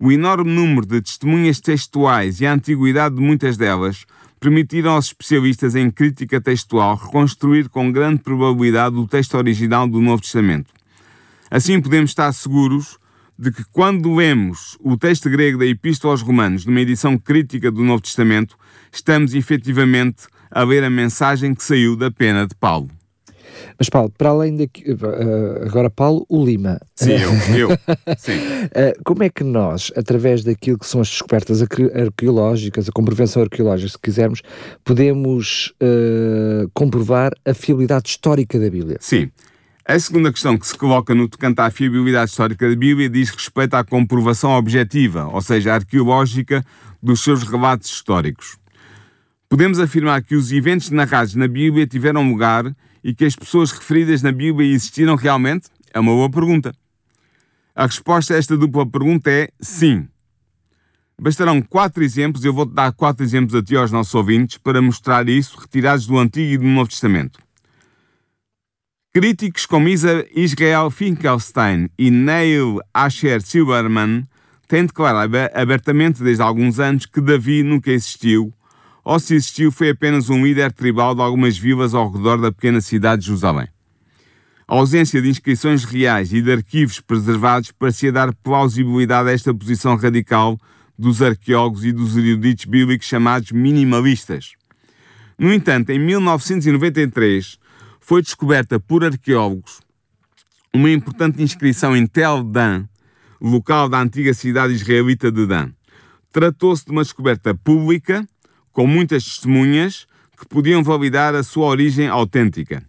O 0.00 0.10
enorme 0.10 0.50
número 0.50 0.84
de 0.84 1.00
testemunhas 1.00 1.60
textuais 1.60 2.40
e 2.40 2.46
a 2.46 2.52
antiguidade 2.52 3.14
de 3.14 3.20
muitas 3.20 3.56
delas 3.56 4.04
permitiram 4.40 4.90
aos 4.90 5.06
especialistas 5.06 5.76
em 5.76 5.88
crítica 5.88 6.40
textual 6.40 6.96
reconstruir 6.96 7.68
com 7.68 7.92
grande 7.92 8.20
probabilidade 8.20 8.96
o 8.96 9.06
texto 9.06 9.34
original 9.36 9.86
do 9.86 10.00
Novo 10.00 10.20
Testamento. 10.20 10.72
Assim 11.48 11.80
podemos 11.80 12.10
estar 12.10 12.32
seguros 12.32 12.98
de 13.42 13.50
que 13.50 13.64
quando 13.72 14.14
lemos 14.14 14.78
o 14.78 14.96
texto 14.96 15.28
grego 15.28 15.58
da 15.58 15.66
Epístola 15.66 16.12
aos 16.12 16.22
Romanos 16.22 16.64
numa 16.64 16.80
edição 16.80 17.18
crítica 17.18 17.72
do 17.72 17.82
Novo 17.82 18.00
Testamento, 18.00 18.56
estamos 18.92 19.34
efetivamente 19.34 20.28
a 20.48 20.62
ler 20.62 20.84
a 20.84 20.90
mensagem 20.90 21.52
que 21.52 21.64
saiu 21.64 21.96
da 21.96 22.08
pena 22.08 22.46
de 22.46 22.54
Paulo. 22.54 22.88
Mas 23.76 23.88
Paulo, 23.88 24.12
para 24.16 24.28
além 24.28 24.56
daqui, 24.56 24.88
uh, 24.92 25.66
agora 25.66 25.90
Paulo, 25.90 26.24
o 26.28 26.44
Lima. 26.44 26.80
Sim, 26.94 27.14
eu, 27.14 27.30
eu. 27.58 27.78
Sim. 28.16 28.36
Uh, 28.36 29.02
como 29.04 29.24
é 29.24 29.28
que 29.28 29.42
nós, 29.42 29.90
através 29.96 30.44
daquilo 30.44 30.78
que 30.78 30.86
são 30.86 31.00
as 31.00 31.08
descobertas 31.08 31.60
arqueológicas, 31.60 32.88
a 32.88 32.92
comprovação 32.92 33.42
arqueológica, 33.42 33.90
se 33.90 33.98
quisermos, 33.98 34.40
podemos 34.84 35.74
uh, 35.82 36.70
comprovar 36.72 37.32
a 37.44 37.52
fiabilidade 37.52 38.08
histórica 38.08 38.56
da 38.56 38.70
Bíblia? 38.70 38.98
Sim. 39.00 39.32
A 39.84 39.98
segunda 39.98 40.30
questão 40.30 40.56
que 40.56 40.64
se 40.64 40.78
coloca 40.78 41.12
no 41.12 41.28
tocante 41.28 41.60
à 41.60 41.68
fiabilidade 41.68 42.30
histórica 42.30 42.68
da 42.70 42.76
Bíblia 42.76 43.10
diz 43.10 43.30
respeito 43.30 43.74
à 43.74 43.82
comprovação 43.82 44.52
objetiva, 44.52 45.26
ou 45.26 45.42
seja, 45.42 45.74
arqueológica, 45.74 46.64
dos 47.02 47.20
seus 47.20 47.42
relatos 47.42 47.90
históricos. 47.90 48.56
Podemos 49.48 49.80
afirmar 49.80 50.22
que 50.22 50.36
os 50.36 50.52
eventos 50.52 50.88
narrados 50.90 51.34
na 51.34 51.48
Bíblia 51.48 51.84
tiveram 51.84 52.30
lugar 52.30 52.72
e 53.02 53.12
que 53.12 53.24
as 53.24 53.34
pessoas 53.34 53.72
referidas 53.72 54.22
na 54.22 54.30
Bíblia 54.30 54.72
existiram 54.72 55.16
realmente? 55.16 55.66
É 55.92 55.98
uma 55.98 56.12
boa 56.12 56.30
pergunta. 56.30 56.72
A 57.74 57.84
resposta 57.84 58.34
a 58.34 58.36
esta 58.36 58.56
dupla 58.56 58.86
pergunta 58.86 59.28
é 59.32 59.48
sim. 59.60 60.06
Bastarão 61.20 61.60
quatro 61.60 62.04
exemplos, 62.04 62.44
eu 62.44 62.54
vou-te 62.54 62.72
dar 62.72 62.92
quatro 62.92 63.24
exemplos 63.24 63.52
a 63.56 63.62
ti 63.62 63.76
aos 63.76 63.90
nossos 63.90 64.14
ouvintes 64.14 64.58
para 64.58 64.80
mostrar 64.80 65.28
isso, 65.28 65.58
retirados 65.58 66.06
do 66.06 66.16
Antigo 66.18 66.52
e 66.52 66.58
do 66.58 66.66
Novo 66.66 66.88
Testamento. 66.88 67.40
Críticos 69.14 69.66
como 69.66 69.90
Israel 69.90 70.90
Finkelstein 70.90 71.90
e 71.98 72.10
Neil 72.10 72.80
Asher 72.94 73.42
Silverman 73.42 74.24
têm 74.66 74.86
declarado 74.86 75.36
abertamente 75.52 76.22
desde 76.22 76.42
alguns 76.42 76.80
anos 76.80 77.04
que 77.04 77.20
Davi 77.20 77.62
nunca 77.62 77.90
existiu 77.90 78.54
ou 79.04 79.20
se 79.20 79.34
existiu 79.34 79.70
foi 79.70 79.90
apenas 79.90 80.30
um 80.30 80.42
líder 80.42 80.72
tribal 80.72 81.14
de 81.14 81.20
algumas 81.20 81.58
vilas 81.58 81.92
ao 81.92 82.10
redor 82.10 82.38
da 82.38 82.50
pequena 82.50 82.80
cidade 82.80 83.20
de 83.20 83.26
Jerusalém. 83.26 83.68
A 84.66 84.76
ausência 84.76 85.20
de 85.20 85.28
inscrições 85.28 85.84
reais 85.84 86.32
e 86.32 86.40
de 86.40 86.50
arquivos 86.50 86.98
preservados 86.98 87.70
parecia 87.70 88.10
dar 88.10 88.32
plausibilidade 88.36 89.28
a 89.28 89.32
esta 89.32 89.52
posição 89.52 89.94
radical 89.94 90.58
dos 90.98 91.20
arqueólogos 91.20 91.84
e 91.84 91.92
dos 91.92 92.16
eruditos 92.16 92.64
bíblicos 92.64 93.08
chamados 93.08 93.52
minimalistas. 93.52 94.54
No 95.38 95.52
entanto, 95.52 95.90
em 95.90 95.98
1993 95.98 97.60
foi 98.02 98.20
descoberta 98.20 98.78
por 98.78 99.02
arqueólogos 99.02 99.80
uma 100.74 100.90
importante 100.90 101.42
inscrição 101.42 101.94
em 101.94 102.06
Tel 102.06 102.42
Dan, 102.42 102.86
local 103.40 103.88
da 103.88 104.00
antiga 104.00 104.32
cidade 104.32 104.72
israelita 104.72 105.30
de 105.30 105.46
Dan. 105.46 105.70
Tratou-se 106.32 106.84
de 106.84 106.90
uma 106.90 107.02
descoberta 107.02 107.54
pública 107.54 108.26
com 108.72 108.86
muitas 108.86 109.24
testemunhas 109.24 110.06
que 110.38 110.46
podiam 110.46 110.82
validar 110.82 111.34
a 111.34 111.42
sua 111.42 111.66
origem 111.66 112.08
autêntica. 112.08 112.82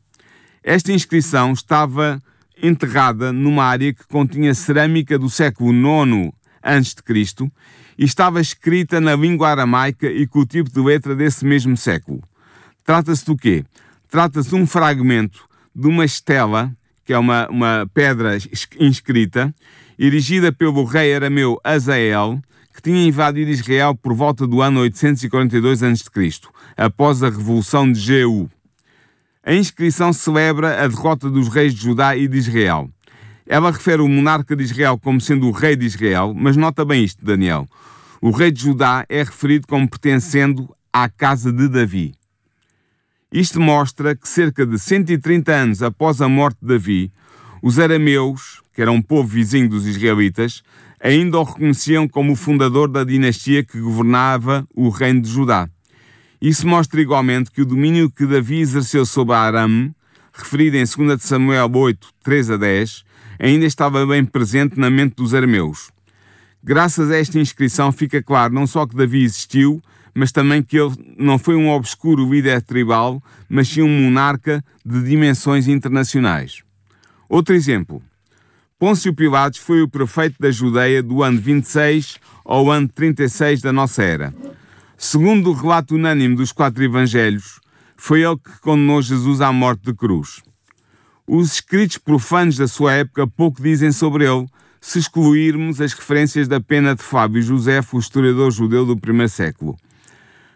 Esta 0.63 0.93
inscrição 0.93 1.51
estava 1.51 2.21
enterrada 2.61 3.33
numa 3.33 3.65
área 3.65 3.93
que 3.93 4.07
continha 4.07 4.53
cerâmica 4.53 5.19
do 5.19 5.29
século 5.29 5.73
IX 5.73 6.31
a.C. 6.61 7.51
e 7.97 8.05
estava 8.05 8.39
escrita 8.39 9.01
na 9.01 9.13
língua 9.13 9.49
aramaica 9.49 10.09
e 10.09 10.25
com 10.25 10.39
o 10.39 10.45
tipo 10.45 10.71
de 10.71 10.79
letra 10.79 11.13
desse 11.13 11.45
mesmo 11.45 11.75
século. 11.75 12.23
Trata-se 12.85 13.25
do 13.25 13.35
quê? 13.35 13.65
Trata-se 14.13 14.49
de 14.49 14.55
um 14.55 14.67
fragmento 14.67 15.49
de 15.75 15.87
uma 15.87 16.05
estela, 16.05 16.71
que 17.03 17.11
é 17.11 17.17
uma, 17.17 17.49
uma 17.49 17.89
pedra 17.95 18.37
inscrita, 18.79 19.51
erigida 19.97 20.51
pelo 20.51 20.83
rei 20.83 21.15
arameu 21.15 21.59
Azael, 21.63 22.39
que 22.75 22.79
tinha 22.79 23.07
invadido 23.07 23.49
Israel 23.49 23.95
por 23.95 24.13
volta 24.13 24.45
do 24.45 24.61
ano 24.61 24.81
842 24.81 25.81
a.C., 25.81 26.41
após 26.77 27.23
a 27.23 27.29
Revolução 27.29 27.91
de 27.91 27.99
Jeú. 27.99 28.47
A 29.43 29.55
inscrição 29.55 30.13
celebra 30.13 30.83
a 30.83 30.87
derrota 30.87 31.27
dos 31.27 31.47
reis 31.47 31.73
de 31.73 31.81
Judá 31.81 32.15
e 32.15 32.27
de 32.27 32.37
Israel. 32.37 32.91
Ela 33.47 33.71
refere 33.71 34.03
o 34.03 34.07
monarca 34.07 34.55
de 34.55 34.63
Israel 34.63 34.95
como 34.99 35.19
sendo 35.19 35.47
o 35.47 35.51
rei 35.51 35.75
de 35.75 35.87
Israel, 35.87 36.35
mas 36.35 36.55
nota 36.55 36.85
bem 36.85 37.03
isto, 37.03 37.25
Daniel. 37.25 37.67
O 38.21 38.29
rei 38.29 38.51
de 38.51 38.61
Judá 38.61 39.07
é 39.09 39.23
referido 39.23 39.65
como 39.65 39.89
pertencendo 39.89 40.69
à 40.93 41.09
casa 41.09 41.51
de 41.51 41.67
Davi. 41.67 42.13
Isto 43.33 43.59
mostra 43.59 44.15
que 44.15 44.29
cerca 44.29 44.63
de 44.63 44.77
130 44.77 45.51
anos 45.51 45.81
após 45.81 46.21
a 46.21 46.29
morte 46.29 46.59
de 46.61 46.67
Davi, 46.67 47.11
os 47.63 47.79
arameus, 47.79 48.61
que 48.75 48.79
eram 48.79 48.93
um 48.93 49.01
povo 49.01 49.27
vizinho 49.27 49.67
dos 49.67 49.87
israelitas, 49.87 50.61
ainda 51.01 51.39
o 51.39 51.43
reconheciam 51.43 52.07
como 52.07 52.33
o 52.33 52.35
fundador 52.35 52.87
da 52.87 53.03
dinastia 53.03 53.63
que 53.63 53.81
governava 53.81 54.67
o 54.75 54.87
reino 54.89 55.19
de 55.19 55.31
Judá. 55.31 55.67
Isso 56.39 56.67
mostra 56.67 57.01
igualmente 57.01 57.49
que 57.49 57.63
o 57.63 57.65
domínio 57.65 58.07
que 58.07 58.27
Davi 58.27 58.59
exerceu 58.59 59.03
sobre 59.03 59.33
Aram, 59.33 59.91
referido 60.31 60.77
em 60.77 60.85
2 60.85 61.19
Samuel 61.19 61.71
8, 61.73 62.09
3 62.23 62.51
a 62.51 62.57
10, 62.57 63.03
ainda 63.39 63.65
estava 63.65 64.05
bem 64.05 64.23
presente 64.23 64.79
na 64.79 64.91
mente 64.91 65.15
dos 65.15 65.33
arameus. 65.33 65.89
Graças 66.63 67.09
a 67.09 67.17
esta 67.17 67.39
inscrição 67.39 67.91
fica 67.91 68.21
claro 68.21 68.53
não 68.53 68.67
só 68.67 68.85
que 68.85 68.95
Davi 68.95 69.23
existiu, 69.23 69.81
mas 70.13 70.31
também 70.31 70.61
que 70.61 70.77
ele 70.77 70.93
não 71.17 71.39
foi 71.39 71.55
um 71.55 71.69
obscuro 71.69 72.29
líder 72.29 72.61
tribal, 72.61 73.21
mas 73.49 73.67
sim 73.67 73.81
um 73.81 74.01
monarca 74.01 74.63
de 74.85 75.01
dimensões 75.03 75.67
internacionais. 75.67 76.63
Outro 77.27 77.55
exemplo. 77.55 78.01
Pôncio 78.77 79.13
Pilatos 79.13 79.59
foi 79.59 79.81
o 79.81 79.87
prefeito 79.87 80.35
da 80.39 80.51
Judeia 80.51 81.01
do 81.01 81.23
ano 81.23 81.39
26 81.39 82.19
ao 82.43 82.69
ano 82.69 82.87
36 82.87 83.61
da 83.61 83.71
nossa 83.71 84.03
era. 84.03 84.33
Segundo 84.97 85.49
o 85.49 85.53
relato 85.53 85.95
unânime 85.95 86.35
dos 86.35 86.51
quatro 86.51 86.83
evangelhos, 86.83 87.59
foi 87.95 88.23
ele 88.23 88.37
que 88.37 88.59
condenou 88.59 89.01
Jesus 89.01 89.41
à 89.41 89.51
morte 89.51 89.83
de 89.85 89.93
cruz. 89.93 90.41
Os 91.25 91.53
escritos 91.53 91.97
profanos 91.97 92.57
da 92.57 92.67
sua 92.67 92.93
época 92.93 93.25
pouco 93.25 93.61
dizem 93.61 93.91
sobre 93.93 94.25
ele, 94.25 94.45
se 94.81 94.99
excluirmos 94.99 95.79
as 95.79 95.93
referências 95.93 96.47
da 96.49 96.59
pena 96.59 96.93
de 96.93 97.01
Fábio 97.01 97.41
José, 97.41 97.79
o 97.93 97.99
historiador 97.99 98.51
judeu 98.51 98.85
do 98.85 98.97
primeiro 98.97 99.29
século. 99.29 99.77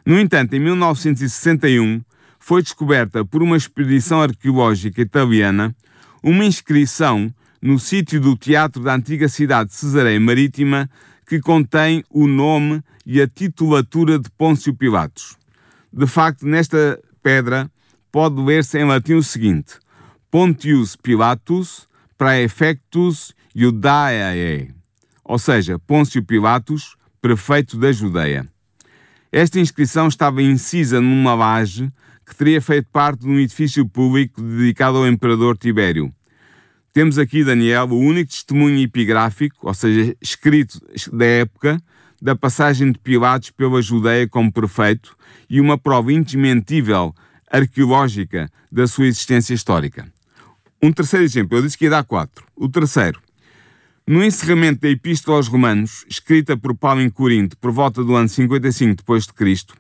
No 0.08 0.18
entanto, 0.18 0.54
em 0.54 0.60
1961, 0.62 2.02
foi 2.40 2.64
descoberta 2.64 3.26
por 3.26 3.44
uma 3.44 3.58
expedição 3.58 4.22
arqueológica 4.22 5.02
italiana 5.02 5.76
uma 6.24 6.46
inscrição 6.46 7.30
no 7.62 7.78
sítio 7.78 8.22
do 8.22 8.38
teatro 8.38 8.82
da 8.82 8.96
antiga 8.96 9.28
cidade 9.28 9.72
de 9.72 9.76
Cesareia 9.76 10.18
Marítima 10.18 10.90
que 11.28 11.42
contém 11.42 12.06
o 12.10 12.26
nome 12.26 12.82
e 13.06 13.22
a 13.22 13.28
titulatura 13.28 14.18
de 14.18 14.30
Pôncio 14.30 14.74
Pilatos. 14.74 15.36
De 15.92 16.08
facto, 16.08 16.48
nesta 16.48 16.98
pedra 17.22 17.70
pode 18.10 18.42
ler-se 18.42 18.80
em 18.80 18.86
latim 18.86 19.16
o 19.16 19.24
seguinte: 19.24 19.74
Pontius 20.32 20.96
Pilatus 20.96 21.86
praefectus 22.18 23.36
Iudaeae, 23.54 24.74
ou 25.22 25.38
seja, 25.38 25.78
Pôncio 25.78 26.24
Pilatos, 26.24 26.96
prefeito 27.22 27.78
da 27.78 27.92
Judeia. 27.92 28.50
Esta 29.32 29.60
inscrição 29.60 30.08
estava 30.08 30.42
incisa 30.42 31.02
numa 31.02 31.34
laje 31.34 31.92
que 32.26 32.36
teria 32.36 32.62
feito 32.62 32.88
parte 32.92 33.22
de 33.22 33.30
um 33.30 33.40
edifício 33.40 33.88
público 33.88 34.42
dedicado 34.42 34.98
ao 34.98 35.08
imperador 35.08 35.58
Tibério. 35.58 36.14
Temos 36.94 37.18
aqui, 37.18 37.44
Daniel, 37.44 37.90
o 37.90 38.00
único 38.00 38.32
testemunho 38.32 38.82
epigráfico, 38.82 39.68
ou 39.68 39.74
seja, 39.74 40.16
escrito 40.22 40.80
da 41.14 41.26
época, 41.26 41.82
da 42.22 42.36
passagem 42.36 42.92
de 42.92 43.00
Pilatos 43.00 43.52
pela 43.52 43.82
Judeia 43.82 44.28
como 44.28 44.52
prefeito 44.52 45.16
e 45.50 45.62
uma 45.62 45.78
prova 45.78 46.12
indesmentível 46.12 47.14
arqueológica 47.52 48.50
da 48.72 48.88
sua 48.88 49.08
existência 49.08 49.54
histórica. 49.54 50.12
Um 50.82 50.92
terceiro 50.92 51.26
exemplo, 51.26 51.58
eu 51.58 51.62
disse 51.62 51.78
que 51.78 51.86
ia 51.86 51.92
dar 51.92 52.04
quatro. 52.04 52.46
O 52.56 52.68
terceiro, 52.68 53.22
no 54.08 54.24
encerramento 54.24 54.80
da 54.80 54.90
Epístola 54.90 55.36
aos 55.36 55.50
Romanos, 55.50 56.06
escrita 56.08 56.56
por 56.56 56.74
Paulo 56.74 57.02
em 57.02 57.10
Corinto 57.10 57.58
por 57.58 57.72
volta 57.72 58.02
do 58.02 58.16
ano 58.16 58.30
55 58.30 58.96
depois 58.96 59.26
de 59.26 59.34
Cristo, 59.34 59.76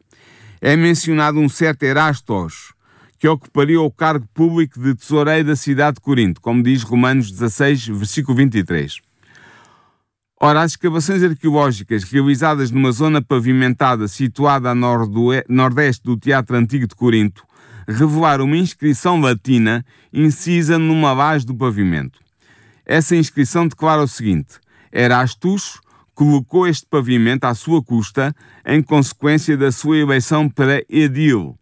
é 0.59 0.75
mencionado 0.75 1.39
um 1.39 1.47
certo 1.47 1.83
Erastos, 1.83 2.73
que 3.17 3.25
ocuparia 3.25 3.79
o 3.79 3.89
cargo 3.89 4.27
público 4.33 4.81
de 4.81 4.93
tesoureiro 4.95 5.47
da 5.47 5.55
cidade 5.55 5.95
de 5.95 6.01
Corinto, 6.01 6.41
como 6.41 6.61
diz 6.61 6.83
Romanos 6.83 7.31
16, 7.31 7.87
versículo 7.87 8.35
23. 8.35 8.99
Ora, 10.41 10.61
as 10.61 10.71
escavações 10.71 11.23
arqueológicas 11.23 12.03
realizadas 12.03 12.69
numa 12.69 12.91
zona 12.91 13.21
pavimentada 13.21 14.09
situada 14.09 14.69
a 14.69 14.75
nordeste 14.75 16.03
do 16.03 16.17
Teatro 16.17 16.57
Antigo 16.57 16.85
de 16.85 16.95
Corinto 16.95 17.43
revelaram 17.87 18.43
uma 18.43 18.57
inscrição 18.57 19.21
latina 19.21 19.85
incisa 20.11 20.77
numa 20.77 21.13
laje 21.13 21.45
do 21.45 21.55
pavimento. 21.55 22.26
Essa 22.89 23.17
inscrição 23.17 23.67
declara 23.67 24.01
o 24.01 24.07
seguinte: 24.07 24.61
Erastus 24.93 25.81
colocou 26.15 26.65
este 26.65 26.87
pavimento 26.87 27.43
à 27.43 27.53
sua 27.53 27.83
custa 27.83 28.33
em 28.65 28.81
consequência 28.81 29.57
da 29.57 29.73
sua 29.73 29.97
eleição 29.97 30.49
para 30.49 30.81
edil. 30.89 31.59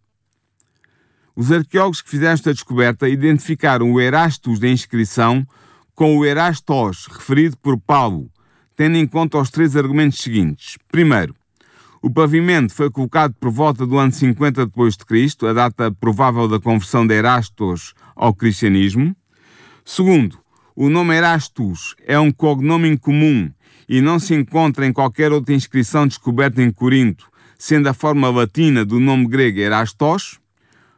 Os 1.35 1.51
arqueólogos 1.51 2.03
que 2.03 2.11
fizeram 2.11 2.33
esta 2.33 2.53
descoberta 2.53 3.09
identificaram 3.09 3.91
o 3.91 3.99
Erastus 3.99 4.59
da 4.59 4.69
inscrição 4.69 5.45
com 5.95 6.15
o 6.15 6.23
Erastos, 6.23 7.07
referido 7.07 7.57
por 7.57 7.77
Paulo, 7.79 8.29
tendo 8.75 8.95
em 8.95 9.07
conta 9.07 9.39
os 9.39 9.49
três 9.49 9.75
argumentos 9.75 10.19
seguintes. 10.19 10.77
Primeiro, 10.91 11.35
o 12.01 12.09
pavimento 12.09 12.71
foi 12.71 12.91
colocado 12.91 13.33
por 13.39 13.49
volta 13.49 13.85
do 13.85 13.97
ano 13.97 14.11
50 14.11 14.67
depois 14.67 14.95
de 14.95 15.03
Cristo, 15.03 15.47
a 15.47 15.53
data 15.53 15.91
provável 15.91 16.47
da 16.47 16.59
conversão 16.59 17.05
de 17.05 17.15
Erastos 17.15 17.95
ao 18.15 18.33
cristianismo. 18.33 19.15
Segundo, 19.83 20.44
o 20.75 20.89
nome 20.89 21.15
Erastus 21.15 21.95
é 22.05 22.19
um 22.19 22.31
cognome 22.31 22.89
incomum 22.89 23.49
e 23.87 24.01
não 24.01 24.19
se 24.19 24.33
encontra 24.33 24.85
em 24.85 24.91
qualquer 24.91 25.31
outra 25.31 25.53
inscrição 25.53 26.05
descoberta 26.05 26.61
em 26.61 26.69
Corinto, 26.69 27.31
sendo 27.57 27.87
a 27.87 27.93
forma 27.93 28.29
latina 28.29 28.83
do 28.83 28.99
nome 28.99 29.25
grego 29.27 29.59
Erastos. 29.59 30.37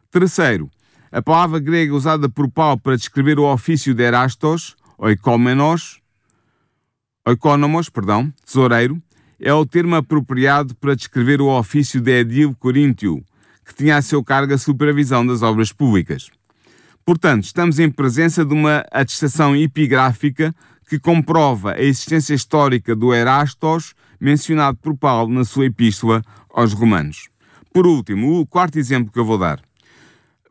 Terceiro, 0.10 0.72
a 1.12 1.22
palavra 1.22 1.60
grega 1.60 1.94
usada 1.94 2.28
por 2.28 2.50
Paulo 2.50 2.80
para 2.80 2.98
descrever 2.98 3.38
o 3.38 3.46
ofício 3.46 3.94
de 3.94 4.02
Erastos, 4.02 4.76
oikomenos, 4.98 6.00
oikonomos, 7.24 7.88
perdão, 7.88 8.34
tesoureiro, 8.44 9.00
é 9.40 9.54
o 9.54 9.64
termo 9.64 9.96
apropriado 9.96 10.74
para 10.74 10.96
descrever 10.96 11.40
o 11.40 11.56
ofício 11.56 12.02
de 12.02 12.20
edil 12.20 12.56
coríntio, 12.56 13.24
que 13.64 13.76
tinha 13.76 13.98
a 13.98 14.02
seu 14.02 14.24
cargo 14.24 14.56
a 14.56 14.58
supervisão 14.58 15.24
das 15.24 15.44
obras 15.44 15.72
públicas. 15.72 16.32
Portanto, 17.08 17.46
estamos 17.46 17.80
em 17.80 17.90
presença 17.90 18.44
de 18.44 18.54
uma 18.54 18.84
atestação 18.92 19.56
epigráfica 19.56 20.54
que 20.90 21.00
comprova 21.00 21.72
a 21.72 21.82
existência 21.82 22.34
histórica 22.34 22.94
do 22.94 23.14
Erastos 23.14 23.94
mencionado 24.20 24.78
por 24.80 24.94
Paulo 24.98 25.34
na 25.34 25.46
sua 25.46 25.68
epístola 25.68 26.22
aos 26.50 26.74
Romanos. 26.74 27.30
Por 27.74 27.88
último, 27.88 28.42
o 28.42 28.46
quarto 28.46 28.78
exemplo 28.78 29.10
que 29.10 29.18
eu 29.18 29.24
vou 29.24 29.38
dar. 29.38 29.62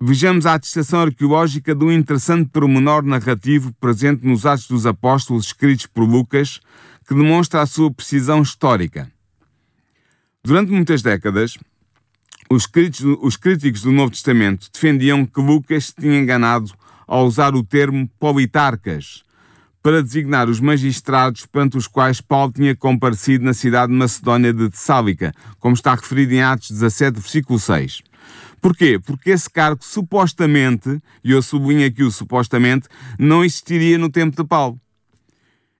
Vejamos 0.00 0.46
a 0.46 0.54
atestação 0.54 1.02
arqueológica 1.02 1.74
de 1.74 1.84
um 1.84 1.92
interessante 1.92 2.48
pormenor 2.48 3.02
narrativo 3.02 3.70
presente 3.74 4.26
nos 4.26 4.46
Atos 4.46 4.66
dos 4.66 4.86
Apóstolos 4.86 5.48
escritos 5.48 5.84
por 5.84 6.08
Lucas, 6.08 6.60
que 7.06 7.14
demonstra 7.14 7.60
a 7.60 7.66
sua 7.66 7.92
precisão 7.92 8.40
histórica. 8.40 9.12
Durante 10.42 10.72
muitas 10.72 11.02
décadas, 11.02 11.58
os 12.48 12.66
críticos, 12.66 13.18
os 13.20 13.36
críticos 13.36 13.82
do 13.82 13.92
Novo 13.92 14.10
Testamento 14.10 14.68
defendiam 14.72 15.26
que 15.26 15.40
Lucas 15.40 15.86
se 15.86 15.94
tinha 15.94 16.18
enganado 16.18 16.72
ao 17.06 17.26
usar 17.26 17.54
o 17.54 17.62
termo 17.62 18.08
politarcas 18.18 19.22
para 19.82 20.02
designar 20.02 20.48
os 20.48 20.58
magistrados 20.58 21.46
perante 21.46 21.76
os 21.76 21.86
quais 21.86 22.20
Paulo 22.20 22.52
tinha 22.52 22.74
comparecido 22.74 23.44
na 23.44 23.54
cidade 23.54 23.92
de 23.92 23.98
Macedónia 23.98 24.52
de 24.52 24.68
Tessálica, 24.68 25.32
como 25.60 25.74
está 25.74 25.94
referido 25.94 26.34
em 26.34 26.42
Atos 26.42 26.70
17, 26.72 27.20
versículo 27.20 27.58
6. 27.58 28.02
Porquê? 28.60 28.98
Porque 28.98 29.30
esse 29.30 29.48
cargo 29.48 29.84
supostamente, 29.84 31.00
e 31.22 31.30
eu 31.30 31.40
sublinho 31.40 31.86
aqui 31.86 32.02
o 32.02 32.10
supostamente, 32.10 32.88
não 33.16 33.44
existiria 33.44 33.96
no 33.96 34.10
tempo 34.10 34.36
de 34.36 34.42
Paulo. 34.42 34.80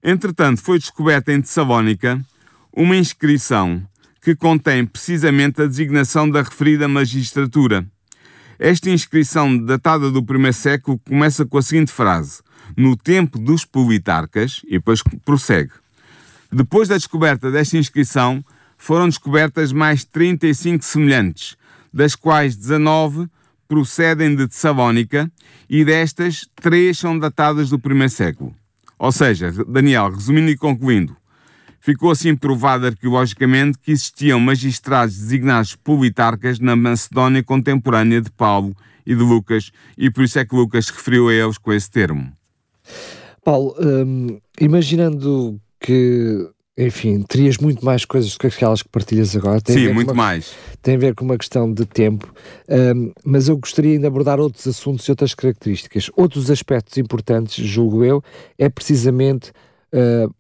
Entretanto, 0.03 0.63
foi 0.63 0.79
descoberta 0.79 1.33
em 1.33 1.41
Tessalónica 1.41 2.25
uma 2.73 2.97
inscrição 2.97 3.83
que 4.27 4.35
contém 4.35 4.85
precisamente 4.85 5.63
a 5.63 5.67
designação 5.69 6.29
da 6.29 6.43
referida 6.43 6.89
magistratura. 6.89 7.87
Esta 8.59 8.91
inscrição, 8.91 9.57
datada 9.57 10.11
do 10.11 10.21
primeiro 10.21 10.53
século, 10.53 10.99
começa 10.99 11.47
com 11.47 11.59
a 11.59 11.63
seguinte 11.63 11.93
frase: 11.93 12.43
No 12.77 12.97
tempo 12.97 13.39
dos 13.39 13.65
politarcas, 13.65 14.63
e 14.67 14.79
depois 14.79 15.01
prossegue. 15.25 15.71
Depois 16.51 16.89
da 16.89 16.97
descoberta 16.97 17.53
desta 17.53 17.79
inscrição, 17.79 18.45
foram 18.77 19.07
descobertas 19.09 19.73
mais 19.73 20.03
35 20.03 20.85
semelhantes, 20.85 21.57
das 21.95 22.17
quais 22.17 22.57
19 22.57 23.29
procedem 23.69 24.35
de 24.35 24.49
Tessalónica 24.49 25.31
e 25.71 25.85
destas, 25.85 26.49
três 26.57 26.99
são 26.99 27.17
datadas 27.17 27.71
do 27.71 27.79
primeiro 27.79 28.11
século. 28.11 28.53
Ou 28.99 29.13
seja, 29.13 29.53
Daniel, 29.69 30.11
resumindo 30.11 30.51
e 30.51 30.57
concluindo, 30.57 31.17
ficou 31.87 32.11
assim 32.11 32.35
provado 32.35 32.85
arqueologicamente 32.85 33.79
que 33.79 33.93
existiam 33.93 34.41
magistrados 34.41 35.17
designados 35.17 35.77
politarcas 35.77 36.59
na 36.59 36.75
Macedónia 36.75 37.45
contemporânea 37.45 38.21
de 38.21 38.29
Paulo 38.29 38.77
e 39.07 39.15
de 39.15 39.23
Lucas, 39.23 39.71
e 39.97 40.11
por 40.11 40.25
isso 40.25 40.37
é 40.37 40.45
que 40.45 40.57
Lucas 40.57 40.87
se 40.87 40.93
referiu 40.93 41.29
a 41.29 41.33
eles 41.33 41.59
com 41.59 41.73
esse 41.73 41.89
termo. 41.89 42.33
Paulo, 43.45 43.73
hum, 43.79 44.37
imaginando 44.61 45.61
que 45.79 46.51
enfim, 46.77 47.23
terias 47.23 47.57
muito 47.57 47.85
mais 47.85 48.05
coisas 48.05 48.33
do 48.33 48.39
que 48.41 48.49
aquelas 48.49 48.83
que 48.83 48.89
partilhas 48.89 49.35
agora. 49.35 49.61
Tem 49.61 49.77
Sim, 49.77 49.93
muito 49.93 50.11
uma, 50.11 50.25
mais. 50.25 50.55
Tem 50.83 50.97
a 50.97 50.99
ver 50.99 51.15
com 51.15 51.25
uma 51.25 51.39
questão 51.39 51.73
de 51.73 51.87
tempo, 51.87 52.35
um, 52.69 53.13
mas 53.25 53.49
eu 53.49 53.57
gostaria 53.57 53.93
ainda 53.93 54.03
de 54.03 54.07
abordar 54.09 54.41
outros 54.41 54.67
assuntos 54.67 55.07
e 55.07 55.11
outras 55.13 55.35
características. 55.35 56.11
Outros 56.17 56.51
aspectos 56.51 56.99
importantes, 56.99 57.65
julgo 57.65 58.05
eu, 58.05 58.23
é 58.59 58.69
precisamente 58.69 59.53
uh, 59.95 60.35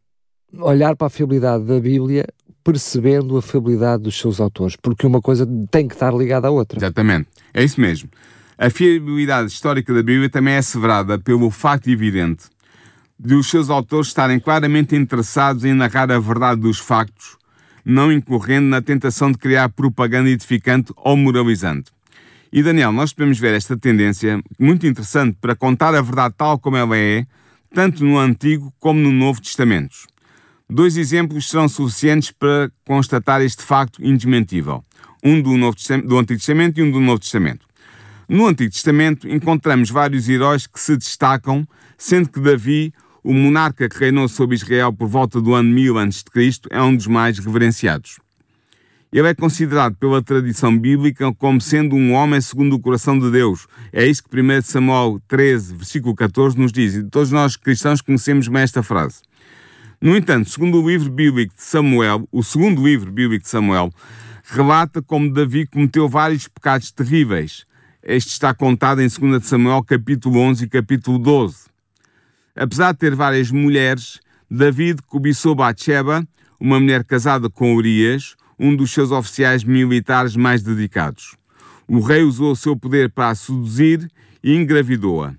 olhar 0.53 0.97
para 0.97 1.07
a 1.07 1.11
fiabilidade 1.11 1.65
da 1.65 1.81
Bíblia 1.81 2.27
percebendo 2.65 3.37
a 3.37 3.43
fiabilidade 3.43 4.03
dos 4.03 4.19
seus 4.19 4.41
autores, 4.41 4.75
porque 4.77 5.07
uma 5.07 5.21
coisa 5.21 5.49
tem 5.71 5.87
que 5.87 5.95
estar 5.95 6.13
ligada 6.13 6.49
à 6.49 6.51
outra. 6.51 6.79
Exatamente, 6.79 7.29
é 7.55 7.63
isso 7.63 7.81
mesmo. 7.81 8.09
A 8.59 8.69
fiabilidade 8.71 9.53
histórica 9.53 9.95
da 9.95 10.03
Bíblia 10.03 10.29
também 10.29 10.55
é 10.55 10.59
asseverada 10.59 11.19
pelo 11.19 11.51
facto 11.51 11.89
evidente 11.89 12.47
de 13.19 13.35
os 13.35 13.49
seus 13.49 13.71
autores 13.71 14.09
estarem 14.09 14.39
claramente 14.39 14.95
interessados 14.95 15.65
em 15.65 15.73
narrar 15.75 16.11
a 16.11 16.19
verdade 16.19 16.61
dos 16.61 16.79
factos, 16.79 17.37
não 17.85 18.13
incorrendo 18.13 18.67
na 18.67 18.83
tentação 18.83 19.33
de 19.33 19.39
criar 19.39 19.71
propaganda 19.71 20.29
edificante 20.29 20.93
ou 20.97 21.17
moralizante. 21.17 21.91
E 22.53 22.63
Daniel, 22.63 22.93
nós 22.93 23.13
podemos 23.13 23.39
ver 23.39 23.55
esta 23.55 23.77
tendência 23.77 24.41
muito 24.59 24.87
interessante 24.87 25.37
para 25.41 25.57
contar 25.57 25.95
a 25.95 26.03
verdade 26.03 26.35
tal 26.37 26.59
como 26.59 26.77
ela 26.77 26.97
é, 26.97 27.27
tanto 27.73 28.05
no 28.05 28.19
Antigo 28.19 28.73
como 28.79 29.01
no 29.01 29.13
Novo 29.13 29.41
Testamento. 29.41 29.97
Dois 30.69 30.97
exemplos 30.97 31.49
serão 31.49 31.69
suficientes 31.69 32.33
para 32.33 32.73
constatar 32.85 33.41
este 33.41 33.63
facto 33.63 34.05
indesmentível: 34.05 34.85
um 35.23 35.41
do, 35.41 35.57
Novo 35.57 35.77
do 36.05 36.19
Antigo 36.19 36.41
Testamento 36.41 36.81
e 36.81 36.83
um 36.83 36.91
do 36.91 37.01
Novo 37.01 37.21
Testamento. 37.21 37.65
No 38.29 38.49
Antigo 38.49 38.73
Testamento 38.73 39.29
encontramos 39.29 39.91
vários 39.91 40.29
heróis 40.29 40.67
que 40.67 40.81
se 40.81 40.97
destacam, 40.97 41.67
sendo 41.97 42.29
que 42.29 42.41
Davi, 42.41 42.93
o 43.23 43.33
monarca 43.33 43.89
que 43.89 43.97
reinou 43.97 44.27
sobre 44.27 44.57
Israel 44.57 44.93
por 44.93 45.07
volta 45.07 45.41
do 45.41 45.55
ano 45.55 45.71
1000 45.71 45.99
a.C., 45.99 46.51
é 46.71 46.83
um 46.83 46.97
dos 46.97 47.07
mais 47.07 47.39
reverenciados. 47.39 48.19
Ele 49.13 49.29
é 49.29 49.35
considerado 49.35 49.95
pela 49.95 50.21
tradição 50.21 50.77
bíblica 50.77 51.33
como 51.35 51.61
sendo 51.61 51.95
um 51.95 52.13
homem 52.13 52.41
segundo 52.41 52.75
o 52.75 52.81
coração 52.81 53.17
de 53.17 53.31
Deus. 53.31 53.69
É 53.93 54.05
isso 54.05 54.25
que 54.25 54.41
1 54.41 54.63
Samuel 54.63 55.23
13, 55.29 55.77
versículo 55.77 56.15
14 56.17 56.59
nos 56.59 56.73
diz, 56.73 56.97
e 56.97 57.05
todos 57.05 57.31
nós 57.31 57.57
cristãos 57.57 58.01
conhecemos 58.01 58.49
bem 58.49 58.63
esta 58.63 58.83
frase. 58.83 59.23
No 60.01 60.15
entanto, 60.15 60.51
segundo 60.51 60.83
o 60.83 60.89
livro 60.89 61.11
bíblico 61.11 61.55
de 61.55 61.63
Samuel, 61.63 62.29
o 62.31 62.43
segundo 62.43 62.87
livro 62.87 63.11
bíblico 63.11 63.45
de 63.45 63.49
Samuel, 63.49 63.91
relata 64.45 65.01
como 65.01 65.33
Davi 65.33 65.67
cometeu 65.67 66.07
vários 66.07 66.47
pecados 66.47 66.93
terríveis. 66.93 67.65
Este 68.03 68.31
está 68.31 68.53
contado 68.53 69.01
em 69.01 69.09
2 69.09 69.45
Samuel 69.45 69.83
capítulo 69.83 70.39
11 70.39 70.65
e 70.65 70.69
capítulo 70.69 71.19
12. 71.19 71.65
Apesar 72.55 72.93
de 72.93 72.99
ter 72.99 73.15
várias 73.15 73.51
mulheres, 73.51 74.21
David 74.51 75.01
cobiçou 75.07 75.55
Bathsheba, 75.55 76.27
uma 76.61 76.79
mulher 76.79 77.03
casada 77.03 77.49
com 77.49 77.75
Urias, 77.75 78.37
um 78.59 78.77
dos 78.77 78.91
seus 78.93 79.11
oficiais 79.11 79.65
militares 79.65 80.37
mais 80.37 80.63
dedicados. 80.63 81.37
O 81.89 82.01
rei 82.01 82.23
usou 82.23 82.53
o 82.53 82.57
seu 82.57 82.77
poder 82.77 83.11
para 83.11 83.31
a 83.31 83.35
seduzir 83.35 84.11
e 84.43 84.55
engravidou-a. 84.55 85.35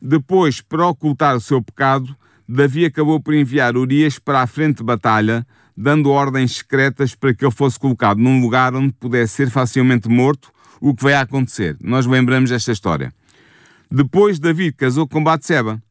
Depois, 0.00 0.62
para 0.62 0.86
ocultar 0.86 1.36
o 1.36 1.40
seu 1.40 1.62
pecado, 1.62 2.16
Davi 2.48 2.84
acabou 2.84 3.20
por 3.20 3.34
enviar 3.34 3.76
Urias 3.76 4.18
para 4.18 4.40
a 4.40 4.46
frente 4.46 4.78
de 4.78 4.84
batalha, 4.84 5.46
dando 5.76 6.10
ordens 6.10 6.56
secretas 6.56 7.14
para 7.14 7.34
que 7.34 7.44
ele 7.44 7.52
fosse 7.52 7.78
colocado 7.78 8.18
num 8.18 8.40
lugar 8.40 8.74
onde 8.74 8.92
pudesse 8.92 9.34
ser 9.34 9.50
facilmente 9.50 10.08
morto, 10.08 10.50
o 10.80 10.94
que 10.94 11.04
vai 11.04 11.14
acontecer. 11.14 11.76
Nós 11.80 12.06
lembramos 12.06 12.50
esta 12.50 12.72
história. 12.72 13.12
Depois, 13.90 14.38
Davi 14.38 14.72
casou 14.72 15.06
com 15.06 15.22
Batseba. 15.22 15.82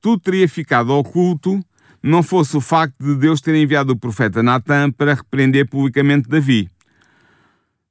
Tudo 0.00 0.20
teria 0.20 0.48
ficado 0.48 0.90
oculto 0.90 1.64
não 2.06 2.22
fosse 2.22 2.54
o 2.54 2.60
facto 2.60 3.02
de 3.02 3.14
Deus 3.14 3.40
ter 3.40 3.54
enviado 3.54 3.94
o 3.94 3.98
profeta 3.98 4.42
Natan 4.42 4.90
para 4.90 5.14
repreender 5.14 5.66
publicamente 5.66 6.28
Davi. 6.28 6.68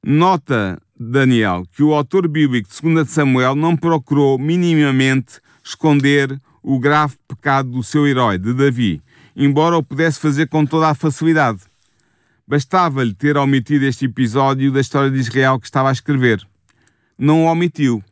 Nota 0.05 0.79
Daniel 0.95 1.63
que 1.75 1.81
o 1.81 1.95
autor 1.95 2.27
bíblico 2.27 2.69
de 2.69 2.93
2 2.93 3.09
Samuel 3.09 3.55
não 3.55 3.75
procurou 3.75 4.37
minimamente 4.37 5.41
esconder 5.63 6.39
o 6.63 6.79
grave 6.79 7.15
pecado 7.27 7.69
do 7.69 7.83
seu 7.83 8.07
herói, 8.07 8.37
de 8.37 8.53
Davi, 8.53 9.01
embora 9.35 9.77
o 9.77 9.83
pudesse 9.83 10.19
fazer 10.19 10.47
com 10.47 10.65
toda 10.65 10.87
a 10.87 10.95
facilidade. 10.95 11.59
Bastava-lhe 12.47 13.13
ter 13.13 13.37
omitido 13.37 13.85
este 13.85 14.05
episódio 14.05 14.71
da 14.71 14.81
história 14.81 15.11
de 15.11 15.19
Israel 15.19 15.59
que 15.59 15.65
estava 15.65 15.89
a 15.89 15.93
escrever. 15.93 16.41
Não 17.17 17.45
o 17.45 17.51
omitiu. 17.51 18.03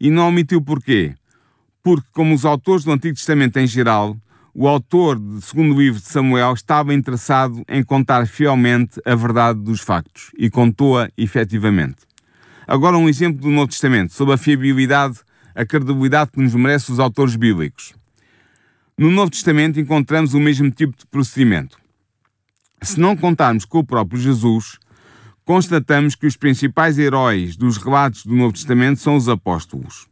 E 0.00 0.10
não 0.10 0.28
omitiu 0.28 0.62
porquê? 0.62 1.14
Porque, 1.82 2.06
como 2.12 2.34
os 2.34 2.44
autores 2.44 2.84
do 2.84 2.92
Antigo 2.92 3.16
Testamento 3.16 3.58
em 3.58 3.66
geral, 3.66 4.16
o 4.54 4.66
autor 4.66 5.18
do 5.18 5.40
segundo 5.40 5.78
livro 5.78 6.00
de 6.00 6.06
Samuel 6.06 6.52
estava 6.52 6.92
interessado 6.92 7.62
em 7.68 7.82
contar 7.82 8.26
fielmente 8.26 9.00
a 9.04 9.14
verdade 9.14 9.60
dos 9.60 9.80
factos 9.80 10.30
e 10.36 10.50
contou-a 10.50 11.08
efetivamente. 11.16 11.98
Agora 12.66 12.98
um 12.98 13.08
exemplo 13.08 13.40
do 13.40 13.50
Novo 13.50 13.68
Testamento 13.68 14.12
sobre 14.12 14.34
a 14.34 14.36
fiabilidade, 14.36 15.20
a 15.54 15.64
credibilidade 15.64 16.32
que 16.32 16.40
nos 16.40 16.54
merece 16.54 16.92
os 16.92 16.98
autores 16.98 17.36
bíblicos. 17.36 17.94
No 18.98 19.12
Novo 19.12 19.30
Testamento 19.30 19.78
encontramos 19.78 20.34
o 20.34 20.40
mesmo 20.40 20.72
tipo 20.72 20.98
de 20.98 21.06
procedimento. 21.06 21.78
Se 22.82 22.98
não 22.98 23.16
contarmos 23.16 23.64
com 23.64 23.78
o 23.78 23.84
próprio 23.84 24.20
Jesus, 24.20 24.76
constatamos 25.44 26.16
que 26.16 26.26
os 26.26 26.36
principais 26.36 26.98
heróis 26.98 27.56
dos 27.56 27.76
relatos 27.76 28.26
do 28.26 28.34
Novo 28.34 28.54
Testamento 28.54 28.98
são 28.98 29.14
os 29.14 29.28
apóstolos. 29.28 30.08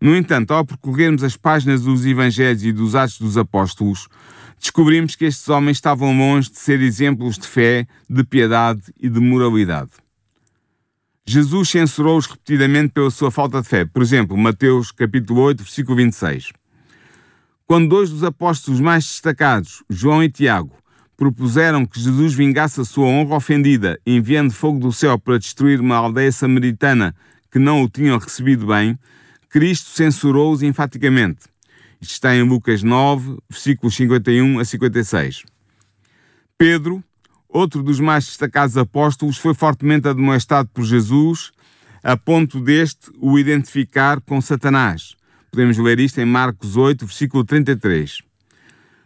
No 0.00 0.16
entanto, 0.16 0.52
ao 0.52 0.64
percorrermos 0.66 1.22
as 1.22 1.36
páginas 1.36 1.82
dos 1.82 2.04
Evangelhos 2.04 2.64
e 2.64 2.72
dos 2.72 2.96
Atos 2.96 3.20
dos 3.20 3.38
Apóstolos, 3.38 4.08
descobrimos 4.58 5.14
que 5.14 5.26
estes 5.26 5.48
homens 5.48 5.76
estavam 5.76 6.12
longe 6.12 6.50
de 6.50 6.58
ser 6.58 6.80
exemplos 6.80 7.38
de 7.38 7.46
fé, 7.46 7.86
de 8.10 8.24
piedade 8.24 8.82
e 8.98 9.08
de 9.08 9.20
moralidade. 9.20 9.92
Jesus 11.24 11.70
censurou-os 11.70 12.26
repetidamente 12.26 12.92
pela 12.92 13.12
sua 13.12 13.30
falta 13.30 13.62
de 13.62 13.68
fé. 13.68 13.84
Por 13.84 14.02
exemplo, 14.02 14.36
Mateus 14.36 14.90
capítulo 14.90 15.42
8, 15.42 15.62
versículo 15.62 15.96
26. 15.98 16.50
Quando 17.66 17.88
dois 17.88 18.10
dos 18.10 18.24
apóstolos 18.24 18.80
mais 18.80 19.04
destacados, 19.04 19.82
João 19.88 20.22
e 20.22 20.30
Tiago, 20.30 20.76
propuseram 21.16 21.86
que 21.86 22.00
Jesus 22.00 22.34
vingasse 22.34 22.80
a 22.80 22.84
sua 22.84 23.06
honra 23.06 23.36
ofendida, 23.36 23.98
enviando 24.04 24.52
fogo 24.52 24.80
do 24.80 24.92
céu 24.92 25.18
para 25.18 25.38
destruir 25.38 25.80
uma 25.80 25.96
aldeia 25.96 26.32
samaritana 26.32 27.14
que 27.50 27.58
não 27.58 27.82
o 27.82 27.88
tinham 27.88 28.18
recebido 28.18 28.66
bem, 28.66 28.98
Cristo 29.48 29.90
censurou-os 29.90 30.62
enfaticamente. 30.62 31.40
Isto 32.00 32.14
está 32.14 32.34
em 32.34 32.42
Lucas 32.42 32.82
9, 32.82 33.36
versículos 33.48 33.94
51 33.94 34.58
a 34.58 34.64
56. 34.64 35.44
Pedro, 36.58 37.04
outro 37.48 37.82
dos 37.82 38.00
mais 38.00 38.24
destacados 38.24 38.76
apóstolos, 38.76 39.36
foi 39.38 39.54
fortemente 39.54 40.08
admoestado 40.08 40.68
por 40.72 40.84
Jesus, 40.84 41.52
a 42.02 42.16
ponto 42.16 42.60
deste 42.60 43.12
o 43.20 43.38
identificar 43.38 44.20
com 44.20 44.40
Satanás. 44.40 45.14
Podemos 45.54 45.76
ler 45.76 46.00
isto 46.00 46.18
em 46.18 46.24
Marcos 46.24 46.78
8, 46.78 47.04
versículo 47.04 47.44
33. 47.44 48.22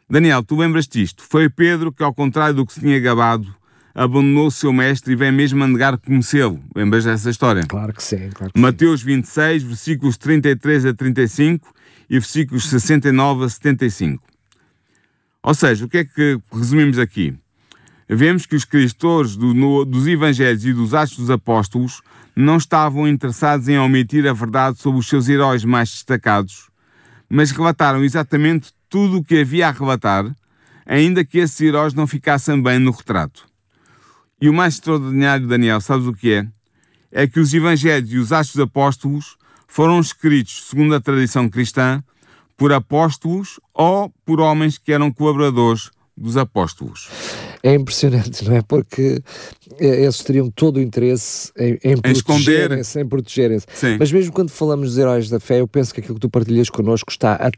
Daniel, 0.08 0.44
tu 0.44 0.54
lembras 0.54 0.86
isto? 0.94 1.24
Foi 1.24 1.50
Pedro 1.50 1.92
que, 1.92 2.04
ao 2.04 2.14
contrário 2.14 2.54
do 2.54 2.64
que 2.64 2.72
se 2.72 2.78
tinha 2.78 3.00
gabado, 3.00 3.52
abandonou 3.92 4.46
o 4.46 4.50
seu 4.52 4.72
mestre 4.72 5.12
e 5.12 5.16
vem 5.16 5.32
mesmo 5.32 5.64
a 5.64 5.66
negar 5.66 5.98
conhecê-lo. 5.98 6.62
Lembras 6.72 7.04
dessa 7.04 7.30
história? 7.30 7.64
Claro 7.66 7.92
que 7.92 8.00
sim. 8.00 8.30
Claro 8.30 8.52
que 8.52 8.60
Mateus 8.60 9.00
sim. 9.00 9.06
26, 9.06 9.64
versículos 9.64 10.16
33 10.16 10.86
a 10.86 10.94
35 10.94 11.74
e 12.08 12.14
versículos 12.16 12.68
69 12.68 13.44
a 13.44 13.48
75. 13.48 14.22
Ou 15.42 15.52
seja, 15.52 15.84
o 15.84 15.88
que 15.88 15.98
é 15.98 16.04
que 16.04 16.38
resumimos 16.52 17.00
aqui? 17.00 17.34
Vemos 18.08 18.46
que 18.46 18.54
os 18.54 18.64
cristãos 18.64 19.36
do, 19.36 19.84
dos 19.84 20.06
Evangelhos 20.06 20.64
e 20.64 20.72
dos 20.72 20.94
Atos 20.94 21.16
dos 21.16 21.30
Apóstolos 21.30 22.02
não 22.36 22.56
estavam 22.56 23.08
interessados 23.08 23.66
em 23.66 23.78
omitir 23.78 24.26
a 24.28 24.32
verdade 24.32 24.78
sobre 24.78 25.00
os 25.00 25.08
seus 25.08 25.28
heróis 25.28 25.64
mais 25.64 25.90
destacados, 25.90 26.68
mas 27.28 27.50
relataram 27.50 28.04
exatamente 28.04 28.72
tudo 28.88 29.18
o 29.18 29.24
que 29.24 29.40
havia 29.40 29.68
a 29.68 29.72
relatar, 29.72 30.24
ainda 30.84 31.24
que 31.24 31.38
esses 31.38 31.60
heróis 31.60 31.94
não 31.94 32.06
ficassem 32.06 32.62
bem 32.62 32.78
no 32.78 32.92
retrato. 32.92 33.44
E 34.40 34.48
o 34.48 34.54
mais 34.54 34.74
extraordinário, 34.74 35.48
Daniel, 35.48 35.80
sabes 35.80 36.06
o 36.06 36.12
que 36.12 36.32
é? 36.32 36.46
É 37.10 37.26
que 37.26 37.40
os 37.40 37.52
Evangelhos 37.54 38.12
e 38.12 38.18
os 38.18 38.32
Atos 38.32 38.58
Apóstolos 38.58 39.36
foram 39.66 39.98
escritos, 39.98 40.68
segundo 40.68 40.94
a 40.94 41.00
tradição 41.00 41.48
cristã, 41.48 42.04
por 42.56 42.72
apóstolos 42.72 43.58
ou 43.74 44.10
por 44.24 44.40
homens 44.40 44.78
que 44.78 44.92
eram 44.92 45.10
colaboradores 45.10 45.90
dos 46.16 46.36
apóstolos. 46.36 47.10
É 47.62 47.74
impressionante, 47.74 48.44
não 48.44 48.56
é? 48.56 48.62
Porque 48.62 49.20
eh, 49.78 50.02
eles 50.02 50.18
teriam 50.18 50.50
todo 50.50 50.76
o 50.76 50.80
interesse 50.80 51.50
em, 51.56 51.78
em, 51.82 51.92
em 51.92 52.00
protegerem-se, 52.00 53.00
em 53.00 53.06
protegerem-se. 53.06 53.66
Mas 53.98 54.12
mesmo 54.12 54.32
quando 54.32 54.50
falamos 54.50 54.90
dos 54.90 54.98
heróis 54.98 55.28
da 55.28 55.40
fé, 55.40 55.60
eu 55.60 55.68
penso 55.68 55.92
que 55.92 56.00
aquilo 56.00 56.14
que 56.14 56.20
tu 56.20 56.30
partilhas 56.30 56.70
connosco 56.70 57.10
está 57.10 57.34
a, 57.34 57.50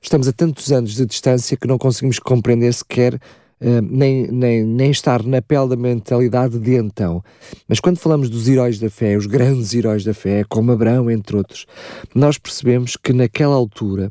estamos 0.00 0.28
a 0.28 0.32
tantos 0.32 0.72
anos 0.72 0.94
de 0.94 1.06
distância 1.06 1.56
que 1.56 1.66
não 1.66 1.78
conseguimos 1.78 2.18
compreender 2.18 2.72
sequer 2.72 3.20
Uh, 3.62 3.82
nem, 3.82 4.26
nem, 4.28 4.64
nem 4.64 4.90
estar 4.90 5.22
na 5.22 5.42
pele 5.42 5.68
da 5.68 5.76
mentalidade 5.76 6.58
de 6.58 6.76
então. 6.76 7.22
Mas 7.68 7.78
quando 7.78 7.98
falamos 7.98 8.30
dos 8.30 8.48
heróis 8.48 8.78
da 8.78 8.88
fé, 8.88 9.18
os 9.18 9.26
grandes 9.26 9.74
heróis 9.74 10.02
da 10.02 10.14
fé, 10.14 10.44
como 10.48 10.72
Abraão, 10.72 11.10
entre 11.10 11.36
outros, 11.36 11.66
nós 12.14 12.38
percebemos 12.38 12.96
que 12.96 13.12
naquela 13.12 13.54
altura 13.54 14.10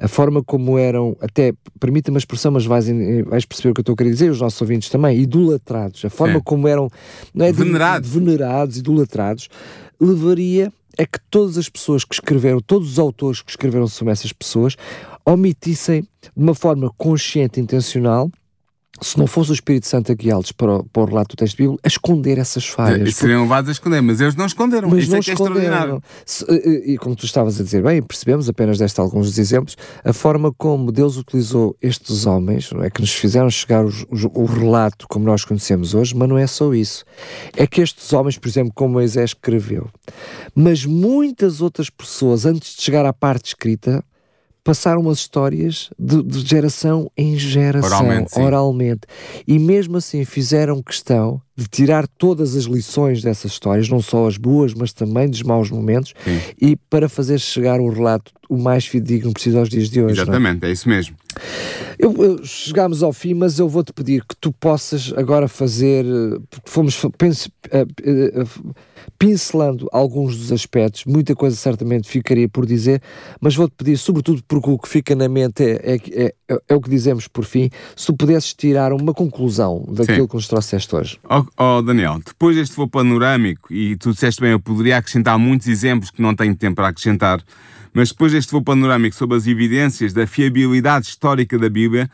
a 0.00 0.08
forma 0.08 0.42
como 0.42 0.78
eram, 0.78 1.16
até, 1.20 1.52
permita-me 1.78 2.16
a 2.16 2.18
expressão, 2.18 2.50
mas 2.50 2.64
vais, 2.64 2.86
vais, 3.26 3.44
perceber 3.44 3.70
o 3.70 3.74
que 3.74 3.80
eu 3.80 3.82
estou 3.82 3.92
a 3.92 3.96
querer 3.96 4.10
dizer, 4.10 4.30
os 4.30 4.40
nossos 4.40 4.60
ouvintes 4.60 4.88
também, 4.88 5.18
idolatrados, 5.18 6.04
a 6.04 6.10
forma 6.10 6.40
como 6.40 6.66
eram 6.66 6.88
não 7.34 7.44
é, 7.44 7.52
venerados. 7.52 8.08
venerados, 8.08 8.78
idolatrados, 8.78 9.48
levaria 10.00 10.72
a 10.98 11.04
que 11.04 11.18
todas 11.30 11.58
as 11.58 11.68
pessoas 11.68 12.04
que 12.04 12.14
escreveram, 12.14 12.60
todos 12.60 12.92
os 12.92 12.98
autores 12.98 13.42
que 13.42 13.50
escreveram 13.50 13.86
sobre 13.86 14.12
essas 14.12 14.32
pessoas, 14.32 14.76
omitissem 15.24 16.02
de 16.02 16.42
uma 16.42 16.54
forma 16.54 16.90
consciente, 16.96 17.60
intencional, 17.60 18.30
se 19.00 19.18
não 19.18 19.26
fosse 19.26 19.50
o 19.50 19.54
Espírito 19.54 19.86
Santo 19.86 20.12
a 20.12 20.14
guiá-los 20.14 20.52
para, 20.52 20.82
para 20.84 21.02
o 21.02 21.04
relato 21.06 21.34
do 21.34 21.38
texto 21.38 21.56
bíblico, 21.56 21.80
a 21.82 21.88
esconder 21.88 22.38
essas 22.38 22.66
falhas. 22.66 23.08
E 23.08 23.12
seriam 23.12 23.42
levados 23.42 23.68
a 23.68 23.72
esconder, 23.72 24.02
mas 24.02 24.20
eles 24.20 24.34
não 24.34 24.46
esconderam. 24.46 24.88
Mas 24.90 25.04
Isso 25.04 25.10
não 25.10 25.18
é 25.18 25.22
que 25.22 25.30
é 25.30 25.32
extraordinário. 25.32 26.02
Se, 26.26 26.44
e, 26.50 26.92
e, 26.92 26.98
como 26.98 27.16
tu 27.16 27.24
estavas 27.24 27.60
a 27.60 27.64
dizer 27.64 27.82
bem, 27.82 28.02
percebemos 28.02 28.48
apenas 28.48 28.78
desta 28.78 29.00
alguns 29.00 29.38
exemplos, 29.38 29.76
a 30.04 30.12
forma 30.12 30.52
como 30.52 30.92
Deus 30.92 31.16
utilizou 31.16 31.76
estes 31.80 32.26
homens, 32.26 32.70
não 32.72 32.82
é, 32.82 32.90
que 32.90 33.00
nos 33.00 33.12
fizeram 33.12 33.48
chegar 33.48 33.84
os, 33.84 34.04
os, 34.10 34.24
o 34.24 34.44
relato 34.44 35.06
como 35.08 35.24
nós 35.24 35.44
conhecemos 35.44 35.94
hoje, 35.94 36.14
mas 36.14 36.28
não 36.28 36.36
é 36.36 36.46
só 36.46 36.74
isso. 36.74 37.04
É 37.56 37.66
que 37.66 37.80
estes 37.80 38.12
homens, 38.12 38.38
por 38.38 38.48
exemplo, 38.48 38.72
como 38.74 38.94
Moisés 38.94 39.30
escreveu, 39.30 39.88
mas 40.54 40.84
muitas 40.84 41.60
outras 41.60 41.88
pessoas, 41.88 42.44
antes 42.44 42.76
de 42.76 42.82
chegar 42.82 43.06
à 43.06 43.12
parte 43.12 43.46
escrita, 43.46 44.04
passaram 44.62 45.08
as 45.08 45.18
histórias 45.18 45.90
de, 45.98 46.22
de 46.22 46.40
geração 46.40 47.10
em 47.16 47.38
geração, 47.38 47.98
Oralmente, 47.98 48.38
oralmente. 48.38 49.00
E 49.46 49.58
mesmo 49.58 49.96
assim 49.96 50.24
fizeram 50.24 50.82
questão 50.82 51.40
de 51.56 51.66
tirar 51.66 52.06
todas 52.06 52.56
as 52.56 52.64
lições 52.64 53.22
dessas 53.22 53.52
histórias, 53.52 53.88
não 53.88 54.00
só 54.00 54.26
as 54.26 54.36
boas, 54.36 54.72
mas 54.72 54.92
também 54.92 55.28
dos 55.28 55.42
maus 55.42 55.70
momentos, 55.70 56.14
Sim. 56.24 56.40
e 56.60 56.76
para 56.76 57.08
fazer 57.08 57.38
chegar 57.38 57.80
o 57.80 57.88
relato 57.88 58.32
o 58.48 58.58
mais 58.58 58.84
fidedigno 58.84 59.32
possível 59.32 59.60
aos 59.60 59.68
dias 59.68 59.88
de 59.88 60.02
hoje. 60.02 60.18
é? 60.18 60.22
Exatamente, 60.22 60.66
é 60.66 60.72
isso 60.72 60.88
mesmo. 60.88 61.14
Eu, 61.98 62.14
eu- 62.22 62.44
chegámos 62.44 63.02
ao 63.02 63.12
fim, 63.12 63.34
mas 63.34 63.58
eu 63.58 63.68
vou-te 63.68 63.92
pedir 63.92 64.24
que 64.24 64.34
tu 64.40 64.52
possas 64.52 65.12
agora 65.16 65.48
fazer, 65.48 66.04
eh, 66.04 66.38
porque 66.50 66.70
fomos 66.70 66.94
fa- 66.94 67.10
pense- 67.10 67.50
eh, 67.70 67.86
eh, 68.02 68.32
eh, 68.42 68.72
pincelando 69.18 69.88
alguns 69.92 70.36
dos 70.36 70.52
aspectos, 70.52 71.04
muita 71.04 71.34
coisa 71.34 71.56
certamente 71.56 72.08
ficaria 72.08 72.48
por 72.48 72.64
dizer, 72.66 73.02
mas 73.40 73.54
vou-te 73.54 73.74
pedir, 73.76 73.96
sobretudo 73.98 74.42
porque 74.48 74.70
o 74.70 74.78
que 74.78 74.88
fica 74.88 75.14
na 75.14 75.28
mente 75.28 75.62
é, 75.62 75.94
é, 75.94 76.34
é, 76.48 76.58
é 76.68 76.74
o 76.74 76.80
que 76.80 76.88
dizemos 76.90 77.26
por 77.28 77.44
fim, 77.44 77.70
se 77.96 78.06
tu 78.06 78.14
pudesses 78.16 78.54
tirar 78.54 78.92
uma 78.92 79.12
conclusão 79.12 79.84
daquilo 79.88 80.22
Sim. 80.22 80.26
que 80.28 80.34
nos 80.34 80.48
trouxeste 80.48 80.94
hoje. 80.94 81.18
Ó 81.28 81.44
ó, 81.56 81.82
Daniel, 81.82 82.18
depois 82.24 82.56
deste 82.56 82.74
voo 82.76 82.88
panorâmico, 82.88 83.72
e 83.72 83.96
tu 83.96 84.12
disseste 84.12 84.40
bem, 84.40 84.52
eu 84.52 84.60
poderia 84.60 84.96
acrescentar 84.98 85.38
muitos 85.38 85.66
exemplos 85.66 86.10
que 86.10 86.22
não 86.22 86.34
tenho 86.34 86.54
tempo 86.56 86.76
para 86.76 86.88
acrescentar, 86.88 87.42
mas 87.92 88.10
depois 88.10 88.32
deste 88.32 88.52
voo 88.52 88.62
panorâmico 88.62 89.16
sobre 89.16 89.36
as 89.36 89.46
evidências 89.46 90.12
da 90.12 90.26
fiabilidade 90.26 91.06
histórica 91.06 91.58
da 91.58 91.68
Bíblia, 91.68 92.10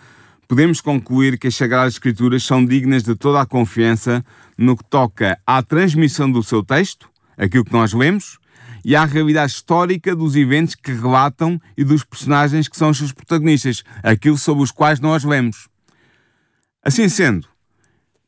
podemos 0.49 0.81
concluir 0.81 1.39
que 1.39 1.49
as 1.49 1.55
Sagradas 1.55 1.95
Escrituras 1.95 2.43
são 2.45 2.65
dignas 2.65 3.03
de 3.03 3.15
toda 3.15 3.41
a 3.41 3.47
confiança 3.47 4.25
no 4.57 4.77
que 4.77 4.85
toca 4.85 5.39
à 5.47 5.62
transmissão 5.62 6.31
do 6.31 6.43
seu 6.43 6.62
texto, 6.62 7.09
aquilo 7.37 7.65
que 7.65 7.73
nós 7.73 7.93
lemos, 7.93 8.39
e 8.85 8.95
à 8.95 9.05
realidade 9.05 9.53
histórica 9.53 10.15
dos 10.15 10.37
eventos 10.37 10.75
que 10.77 10.93
relatam 10.93 11.61
e 11.77 11.83
dos 11.83 12.05
personagens 12.05 12.69
que 12.69 12.77
são 12.77 12.91
os 12.91 12.99
seus 12.99 13.12
protagonistas, 13.12 13.83
aquilo 14.03 14.39
sobre 14.39 14.62
os 14.62 14.71
quais 14.71 15.01
nós 15.01 15.25
lemos. 15.25 15.69
Assim 16.85 17.09
sendo, 17.09 17.49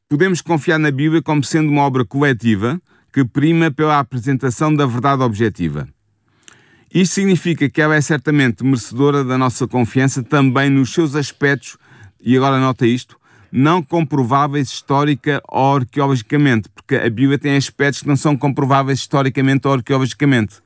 podemos 0.09 0.41
confiar 0.41 0.79
na 0.79 0.91
Bíblia 0.91 1.23
como 1.23 1.45
sendo 1.45 1.71
uma 1.71 1.83
obra 1.83 2.05
coletiva 2.05 2.81
que 3.13 3.25
prima 3.25 3.71
pela 3.71 4.01
apresentação 4.01 4.75
da 4.75 4.85
verdade 4.85 5.23
objetiva. 5.23 5.89
Isto 6.92 7.16
significa 7.16 7.68
que 7.68 7.83
ela 7.83 7.96
é 7.96 8.01
certamente 8.01 8.64
merecedora 8.64 9.22
da 9.22 9.37
nossa 9.37 9.68
confiança 9.68 10.22
também 10.22 10.70
nos 10.70 10.92
seus 10.92 11.14
aspectos, 11.14 11.77
e 12.18 12.35
agora 12.35 12.59
nota 12.59 12.87
isto, 12.87 13.18
não 13.53 13.83
comprováveis 13.83 14.68
histórica 14.68 15.42
ou 15.48 15.77
arqueologicamente, 15.77 16.70
porque 16.70 16.96
a 16.96 17.11
Bíblia 17.11 17.38
tem 17.38 17.57
aspectos 17.57 18.01
que 18.03 18.09
não 18.09 18.16
são 18.16 18.37
comprováveis 18.37 19.01
historicamente 19.01 19.68
ou 19.68 19.74
arqueologicamente. 19.74 20.57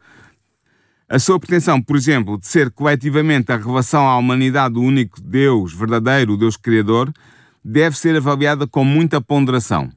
A 1.08 1.18
sua 1.18 1.40
pretensão, 1.40 1.82
por 1.82 1.96
exemplo, 1.96 2.38
de 2.38 2.46
ser 2.46 2.70
coletivamente 2.70 3.50
a 3.50 3.56
revelação 3.56 4.06
à 4.08 4.16
humanidade 4.16 4.74
do 4.74 4.80
único 4.80 5.20
Deus 5.20 5.74
verdadeiro, 5.74 6.35
o 6.35 6.37
Deus 6.37 6.56
Criador, 6.56 7.12
deve 7.64 7.98
ser 7.98 8.16
avaliada 8.16 8.66
com 8.66 8.85
muita 8.85 9.20
ponderação. 9.20 9.90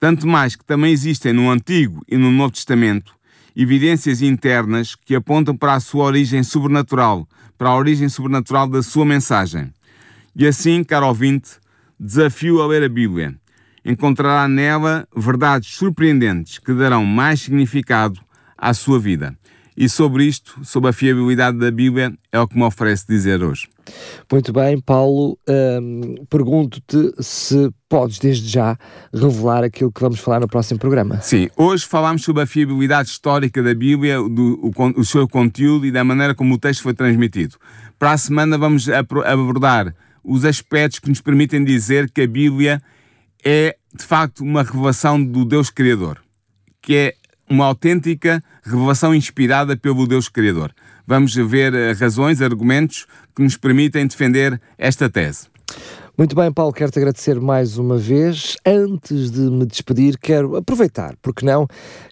Tanto 0.00 0.26
mais 0.26 0.56
que 0.56 0.64
também 0.64 0.92
existem 0.92 1.32
no 1.32 1.50
Antigo 1.50 2.02
e 2.08 2.16
no 2.16 2.30
Novo 2.30 2.52
Testamento 2.52 3.15
evidências 3.56 4.20
internas 4.20 4.94
que 4.94 5.14
apontam 5.14 5.56
para 5.56 5.74
a 5.74 5.80
sua 5.80 6.04
origem 6.04 6.42
sobrenatural, 6.42 7.26
para 7.56 7.70
a 7.70 7.76
origem 7.76 8.08
sobrenatural 8.08 8.68
da 8.68 8.82
sua 8.82 9.06
mensagem. 9.06 9.72
E 10.34 10.46
assim, 10.46 10.84
caro 10.84 11.06
ouvinte, 11.06 11.52
desafio 11.98 12.60
a 12.60 12.66
ler 12.66 12.82
a 12.82 12.88
Bíblia. 12.88 13.34
Encontrará 13.82 14.46
nela 14.46 15.08
verdades 15.16 15.74
surpreendentes 15.74 16.58
que 16.58 16.74
darão 16.74 17.04
mais 17.06 17.40
significado 17.40 18.20
à 18.58 18.74
sua 18.74 19.00
vida. 19.00 19.34
E 19.76 19.88
sobre 19.88 20.24
isto, 20.24 20.64
sobre 20.64 20.88
a 20.88 20.92
fiabilidade 20.92 21.58
da 21.58 21.70
Bíblia, 21.70 22.16
é 22.32 22.40
o 22.40 22.48
que 22.48 22.56
me 22.56 22.62
oferece 22.62 23.06
dizer 23.06 23.42
hoje. 23.42 23.68
Muito 24.32 24.52
bem, 24.52 24.80
Paulo, 24.80 25.38
hum, 25.48 26.14
pergunto-te 26.30 27.12
se 27.22 27.70
podes 27.88 28.18
desde 28.18 28.48
já 28.48 28.76
revelar 29.12 29.62
aquilo 29.64 29.92
que 29.92 30.00
vamos 30.00 30.18
falar 30.18 30.40
no 30.40 30.48
próximo 30.48 30.80
programa. 30.80 31.20
Sim, 31.20 31.48
hoje 31.56 31.84
falámos 31.84 32.22
sobre 32.22 32.42
a 32.42 32.46
fiabilidade 32.46 33.10
histórica 33.10 33.62
da 33.62 33.74
Bíblia, 33.74 34.16
do, 34.16 34.58
o, 34.62 35.00
o 35.00 35.04
seu 35.04 35.28
conteúdo 35.28 35.84
e 35.84 35.92
da 35.92 36.02
maneira 36.02 36.34
como 36.34 36.54
o 36.54 36.58
texto 36.58 36.82
foi 36.82 36.94
transmitido. 36.94 37.56
Para 37.98 38.12
a 38.12 38.18
semana 38.18 38.56
vamos 38.56 38.88
abordar 38.88 39.94
os 40.24 40.44
aspectos 40.44 40.98
que 40.98 41.08
nos 41.08 41.20
permitem 41.20 41.62
dizer 41.64 42.10
que 42.10 42.22
a 42.22 42.26
Bíblia 42.26 42.82
é, 43.44 43.76
de 43.94 44.04
facto, 44.04 44.40
uma 44.40 44.62
revelação 44.62 45.22
do 45.22 45.44
Deus 45.44 45.70
Criador, 45.70 46.18
que 46.82 46.96
é 46.96 47.14
uma 47.48 47.66
autêntica 47.66 48.42
revelação 48.66 49.14
inspirada 49.14 49.76
pelo 49.76 50.06
Deus 50.06 50.28
Criador. 50.28 50.72
Vamos 51.06 51.34
ver 51.34 51.72
eh, 51.72 51.92
razões, 51.92 52.42
argumentos 52.42 53.06
que 53.34 53.42
nos 53.42 53.56
permitem 53.56 54.06
defender 54.06 54.60
esta 54.76 55.08
tese. 55.08 55.46
Muito 56.18 56.34
bem, 56.34 56.50
Paulo, 56.50 56.72
quero-te 56.72 56.98
agradecer 56.98 57.38
mais 57.38 57.76
uma 57.76 57.98
vez. 57.98 58.56
Antes 58.64 59.30
de 59.30 59.50
me 59.50 59.66
despedir, 59.66 60.18
quero 60.18 60.56
aproveitar, 60.56 61.14
porque 61.20 61.44
não, 61.44 61.66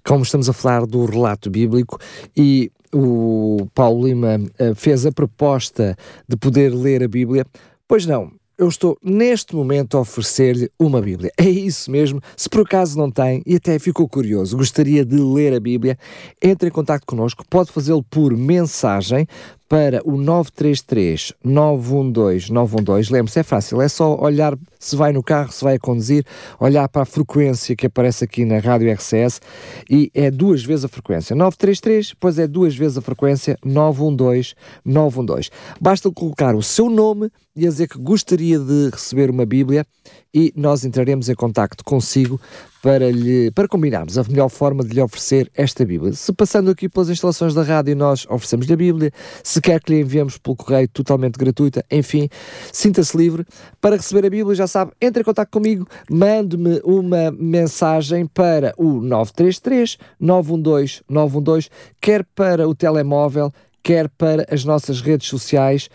como 0.05 0.23
estamos 0.23 0.49
a 0.49 0.53
falar 0.53 0.87
do 0.87 1.05
relato 1.07 1.51
bíblico 1.51 1.99
e 2.37 2.71
o 2.93 3.67
Paulo 3.75 4.07
Lima 4.07 4.39
eh, 4.59 4.75
fez 4.75 5.05
a 5.07 5.13
proposta 5.13 5.97
de 6.29 6.37
poder 6.37 6.73
ler 6.73 7.03
a 7.03 7.09
Bíblia, 7.09 7.45
pois 7.89 8.07
não. 8.07 8.31
Eu 8.57 8.69
estou 8.69 8.97
neste 9.03 9.57
momento 9.57 9.97
a 9.97 10.01
oferecer-lhe 10.01 10.71
uma 10.79 11.01
Bíblia. 11.01 11.33
É 11.37 11.49
isso 11.49 11.91
mesmo. 11.91 12.21
Se 12.37 12.49
por 12.49 12.63
acaso 12.63 12.97
não 12.97 13.11
tem 13.11 13.43
e 13.45 13.57
até 13.57 13.77
ficou 13.81 14.09
curioso, 14.09 14.57
gostaria 14.57 15.05
de 15.05 15.17
ler 15.17 15.53
a 15.53 15.59
Bíblia, 15.59 15.99
entre 16.41 16.69
em 16.69 16.73
contato 16.73 17.05
connosco. 17.05 17.45
Pode 17.51 17.73
fazê-lo 17.73 18.03
por 18.05 18.37
mensagem 18.37 19.27
para 19.69 20.01
o 20.05 20.17
933 20.17 21.33
912 21.43 22.53
912. 22.53 23.13
Lembre-se, 23.13 23.41
é 23.41 23.43
fácil, 23.43 23.81
é 23.81 23.89
só 23.89 24.17
olhar 24.21 24.57
se 24.79 24.95
vai 24.97 25.13
no 25.13 25.23
carro, 25.23 25.51
se 25.51 25.65
vai 25.65 25.77
a 25.77 25.79
conduzir, 25.79 26.25
olhar 26.61 26.89
para 26.89 27.03
a 27.03 27.07
frequência 27.07 27.75
que 27.75 27.87
aparece 27.87 28.25
aqui 28.25 28.45
na 28.45 28.59
Rádio 28.59 28.93
RCS 28.93 29.41
e 29.89 30.11
é 30.15 30.31
duas 30.31 30.63
vezes 30.63 30.85
a 30.85 30.89
frequência. 30.89 31.35
933, 31.35 32.11
depois 32.11 32.39
é 32.39 32.47
duas 32.47 32.77
vezes 32.77 32.99
a 32.99 33.03
frequência 33.03 33.59
912 33.65 34.55
912. 34.85 35.51
Basta 35.81 36.11
colocar 36.11 36.55
o 36.55 36.63
seu 36.63 36.91
nome 36.91 37.31
e 37.57 37.61
dizer 37.61 37.89
que 37.89 37.99
gostaria 37.99 38.59
de 38.59 38.91
receber 38.91 39.31
uma 39.31 39.47
Bíblia 39.47 39.87
e 40.35 40.53
nós 40.57 40.85
entraremos 40.85 41.29
em 41.29 41.35
contacto 41.35 41.85
consigo 41.85 42.41
para, 42.85 43.11
lhe, 43.11 43.51
para 43.53 43.67
combinarmos 43.67 44.19
a 44.19 44.23
melhor 44.25 44.51
forma 44.51 44.85
de 44.85 44.95
lhe 44.95 45.01
oferecer 45.01 45.51
esta 45.55 45.87
Bíblia. 45.87 46.13
Se 46.13 46.31
passando 46.35 46.71
aqui 46.71 46.87
pelas 46.87 47.09
instalações 47.09 47.55
da 47.55 47.63
rádio 47.63 47.97
nós 47.97 48.27
oferecemos-lhe 48.29 48.75
a 48.75 48.77
Bíblia, 48.77 49.11
se 49.43 49.59
quer 49.59 49.81
que 49.81 49.91
lhe 49.91 50.03
enviemos 50.03 50.37
pelo 50.37 50.55
correio 50.55 50.87
totalmente 50.89 51.39
gratuita, 51.39 51.83
enfim, 51.91 52.29
sinta-se 52.71 53.17
livre. 53.17 53.47
Para 53.81 53.97
receber 53.97 54.27
a 54.27 54.29
Bíblia, 54.29 54.55
já 54.55 54.67
sabe, 54.67 54.93
entre 55.01 55.23
em 55.23 55.25
contato 55.25 55.49
comigo, 55.49 55.89
mande-me 56.11 56.79
uma 56.85 57.31
mensagem 57.31 58.27
para 58.27 58.75
o 58.77 59.01
933 59.01 59.97
912 60.21 61.03
912, 61.09 61.71
quer 62.03 62.23
para 62.35 62.69
o 62.69 62.75
telemóvel, 62.75 63.51
quer 63.85 64.09
para 64.09 64.47
as 64.51 64.65
nossas 64.65 65.03
redes 65.03 65.29
sociais, 65.29 65.91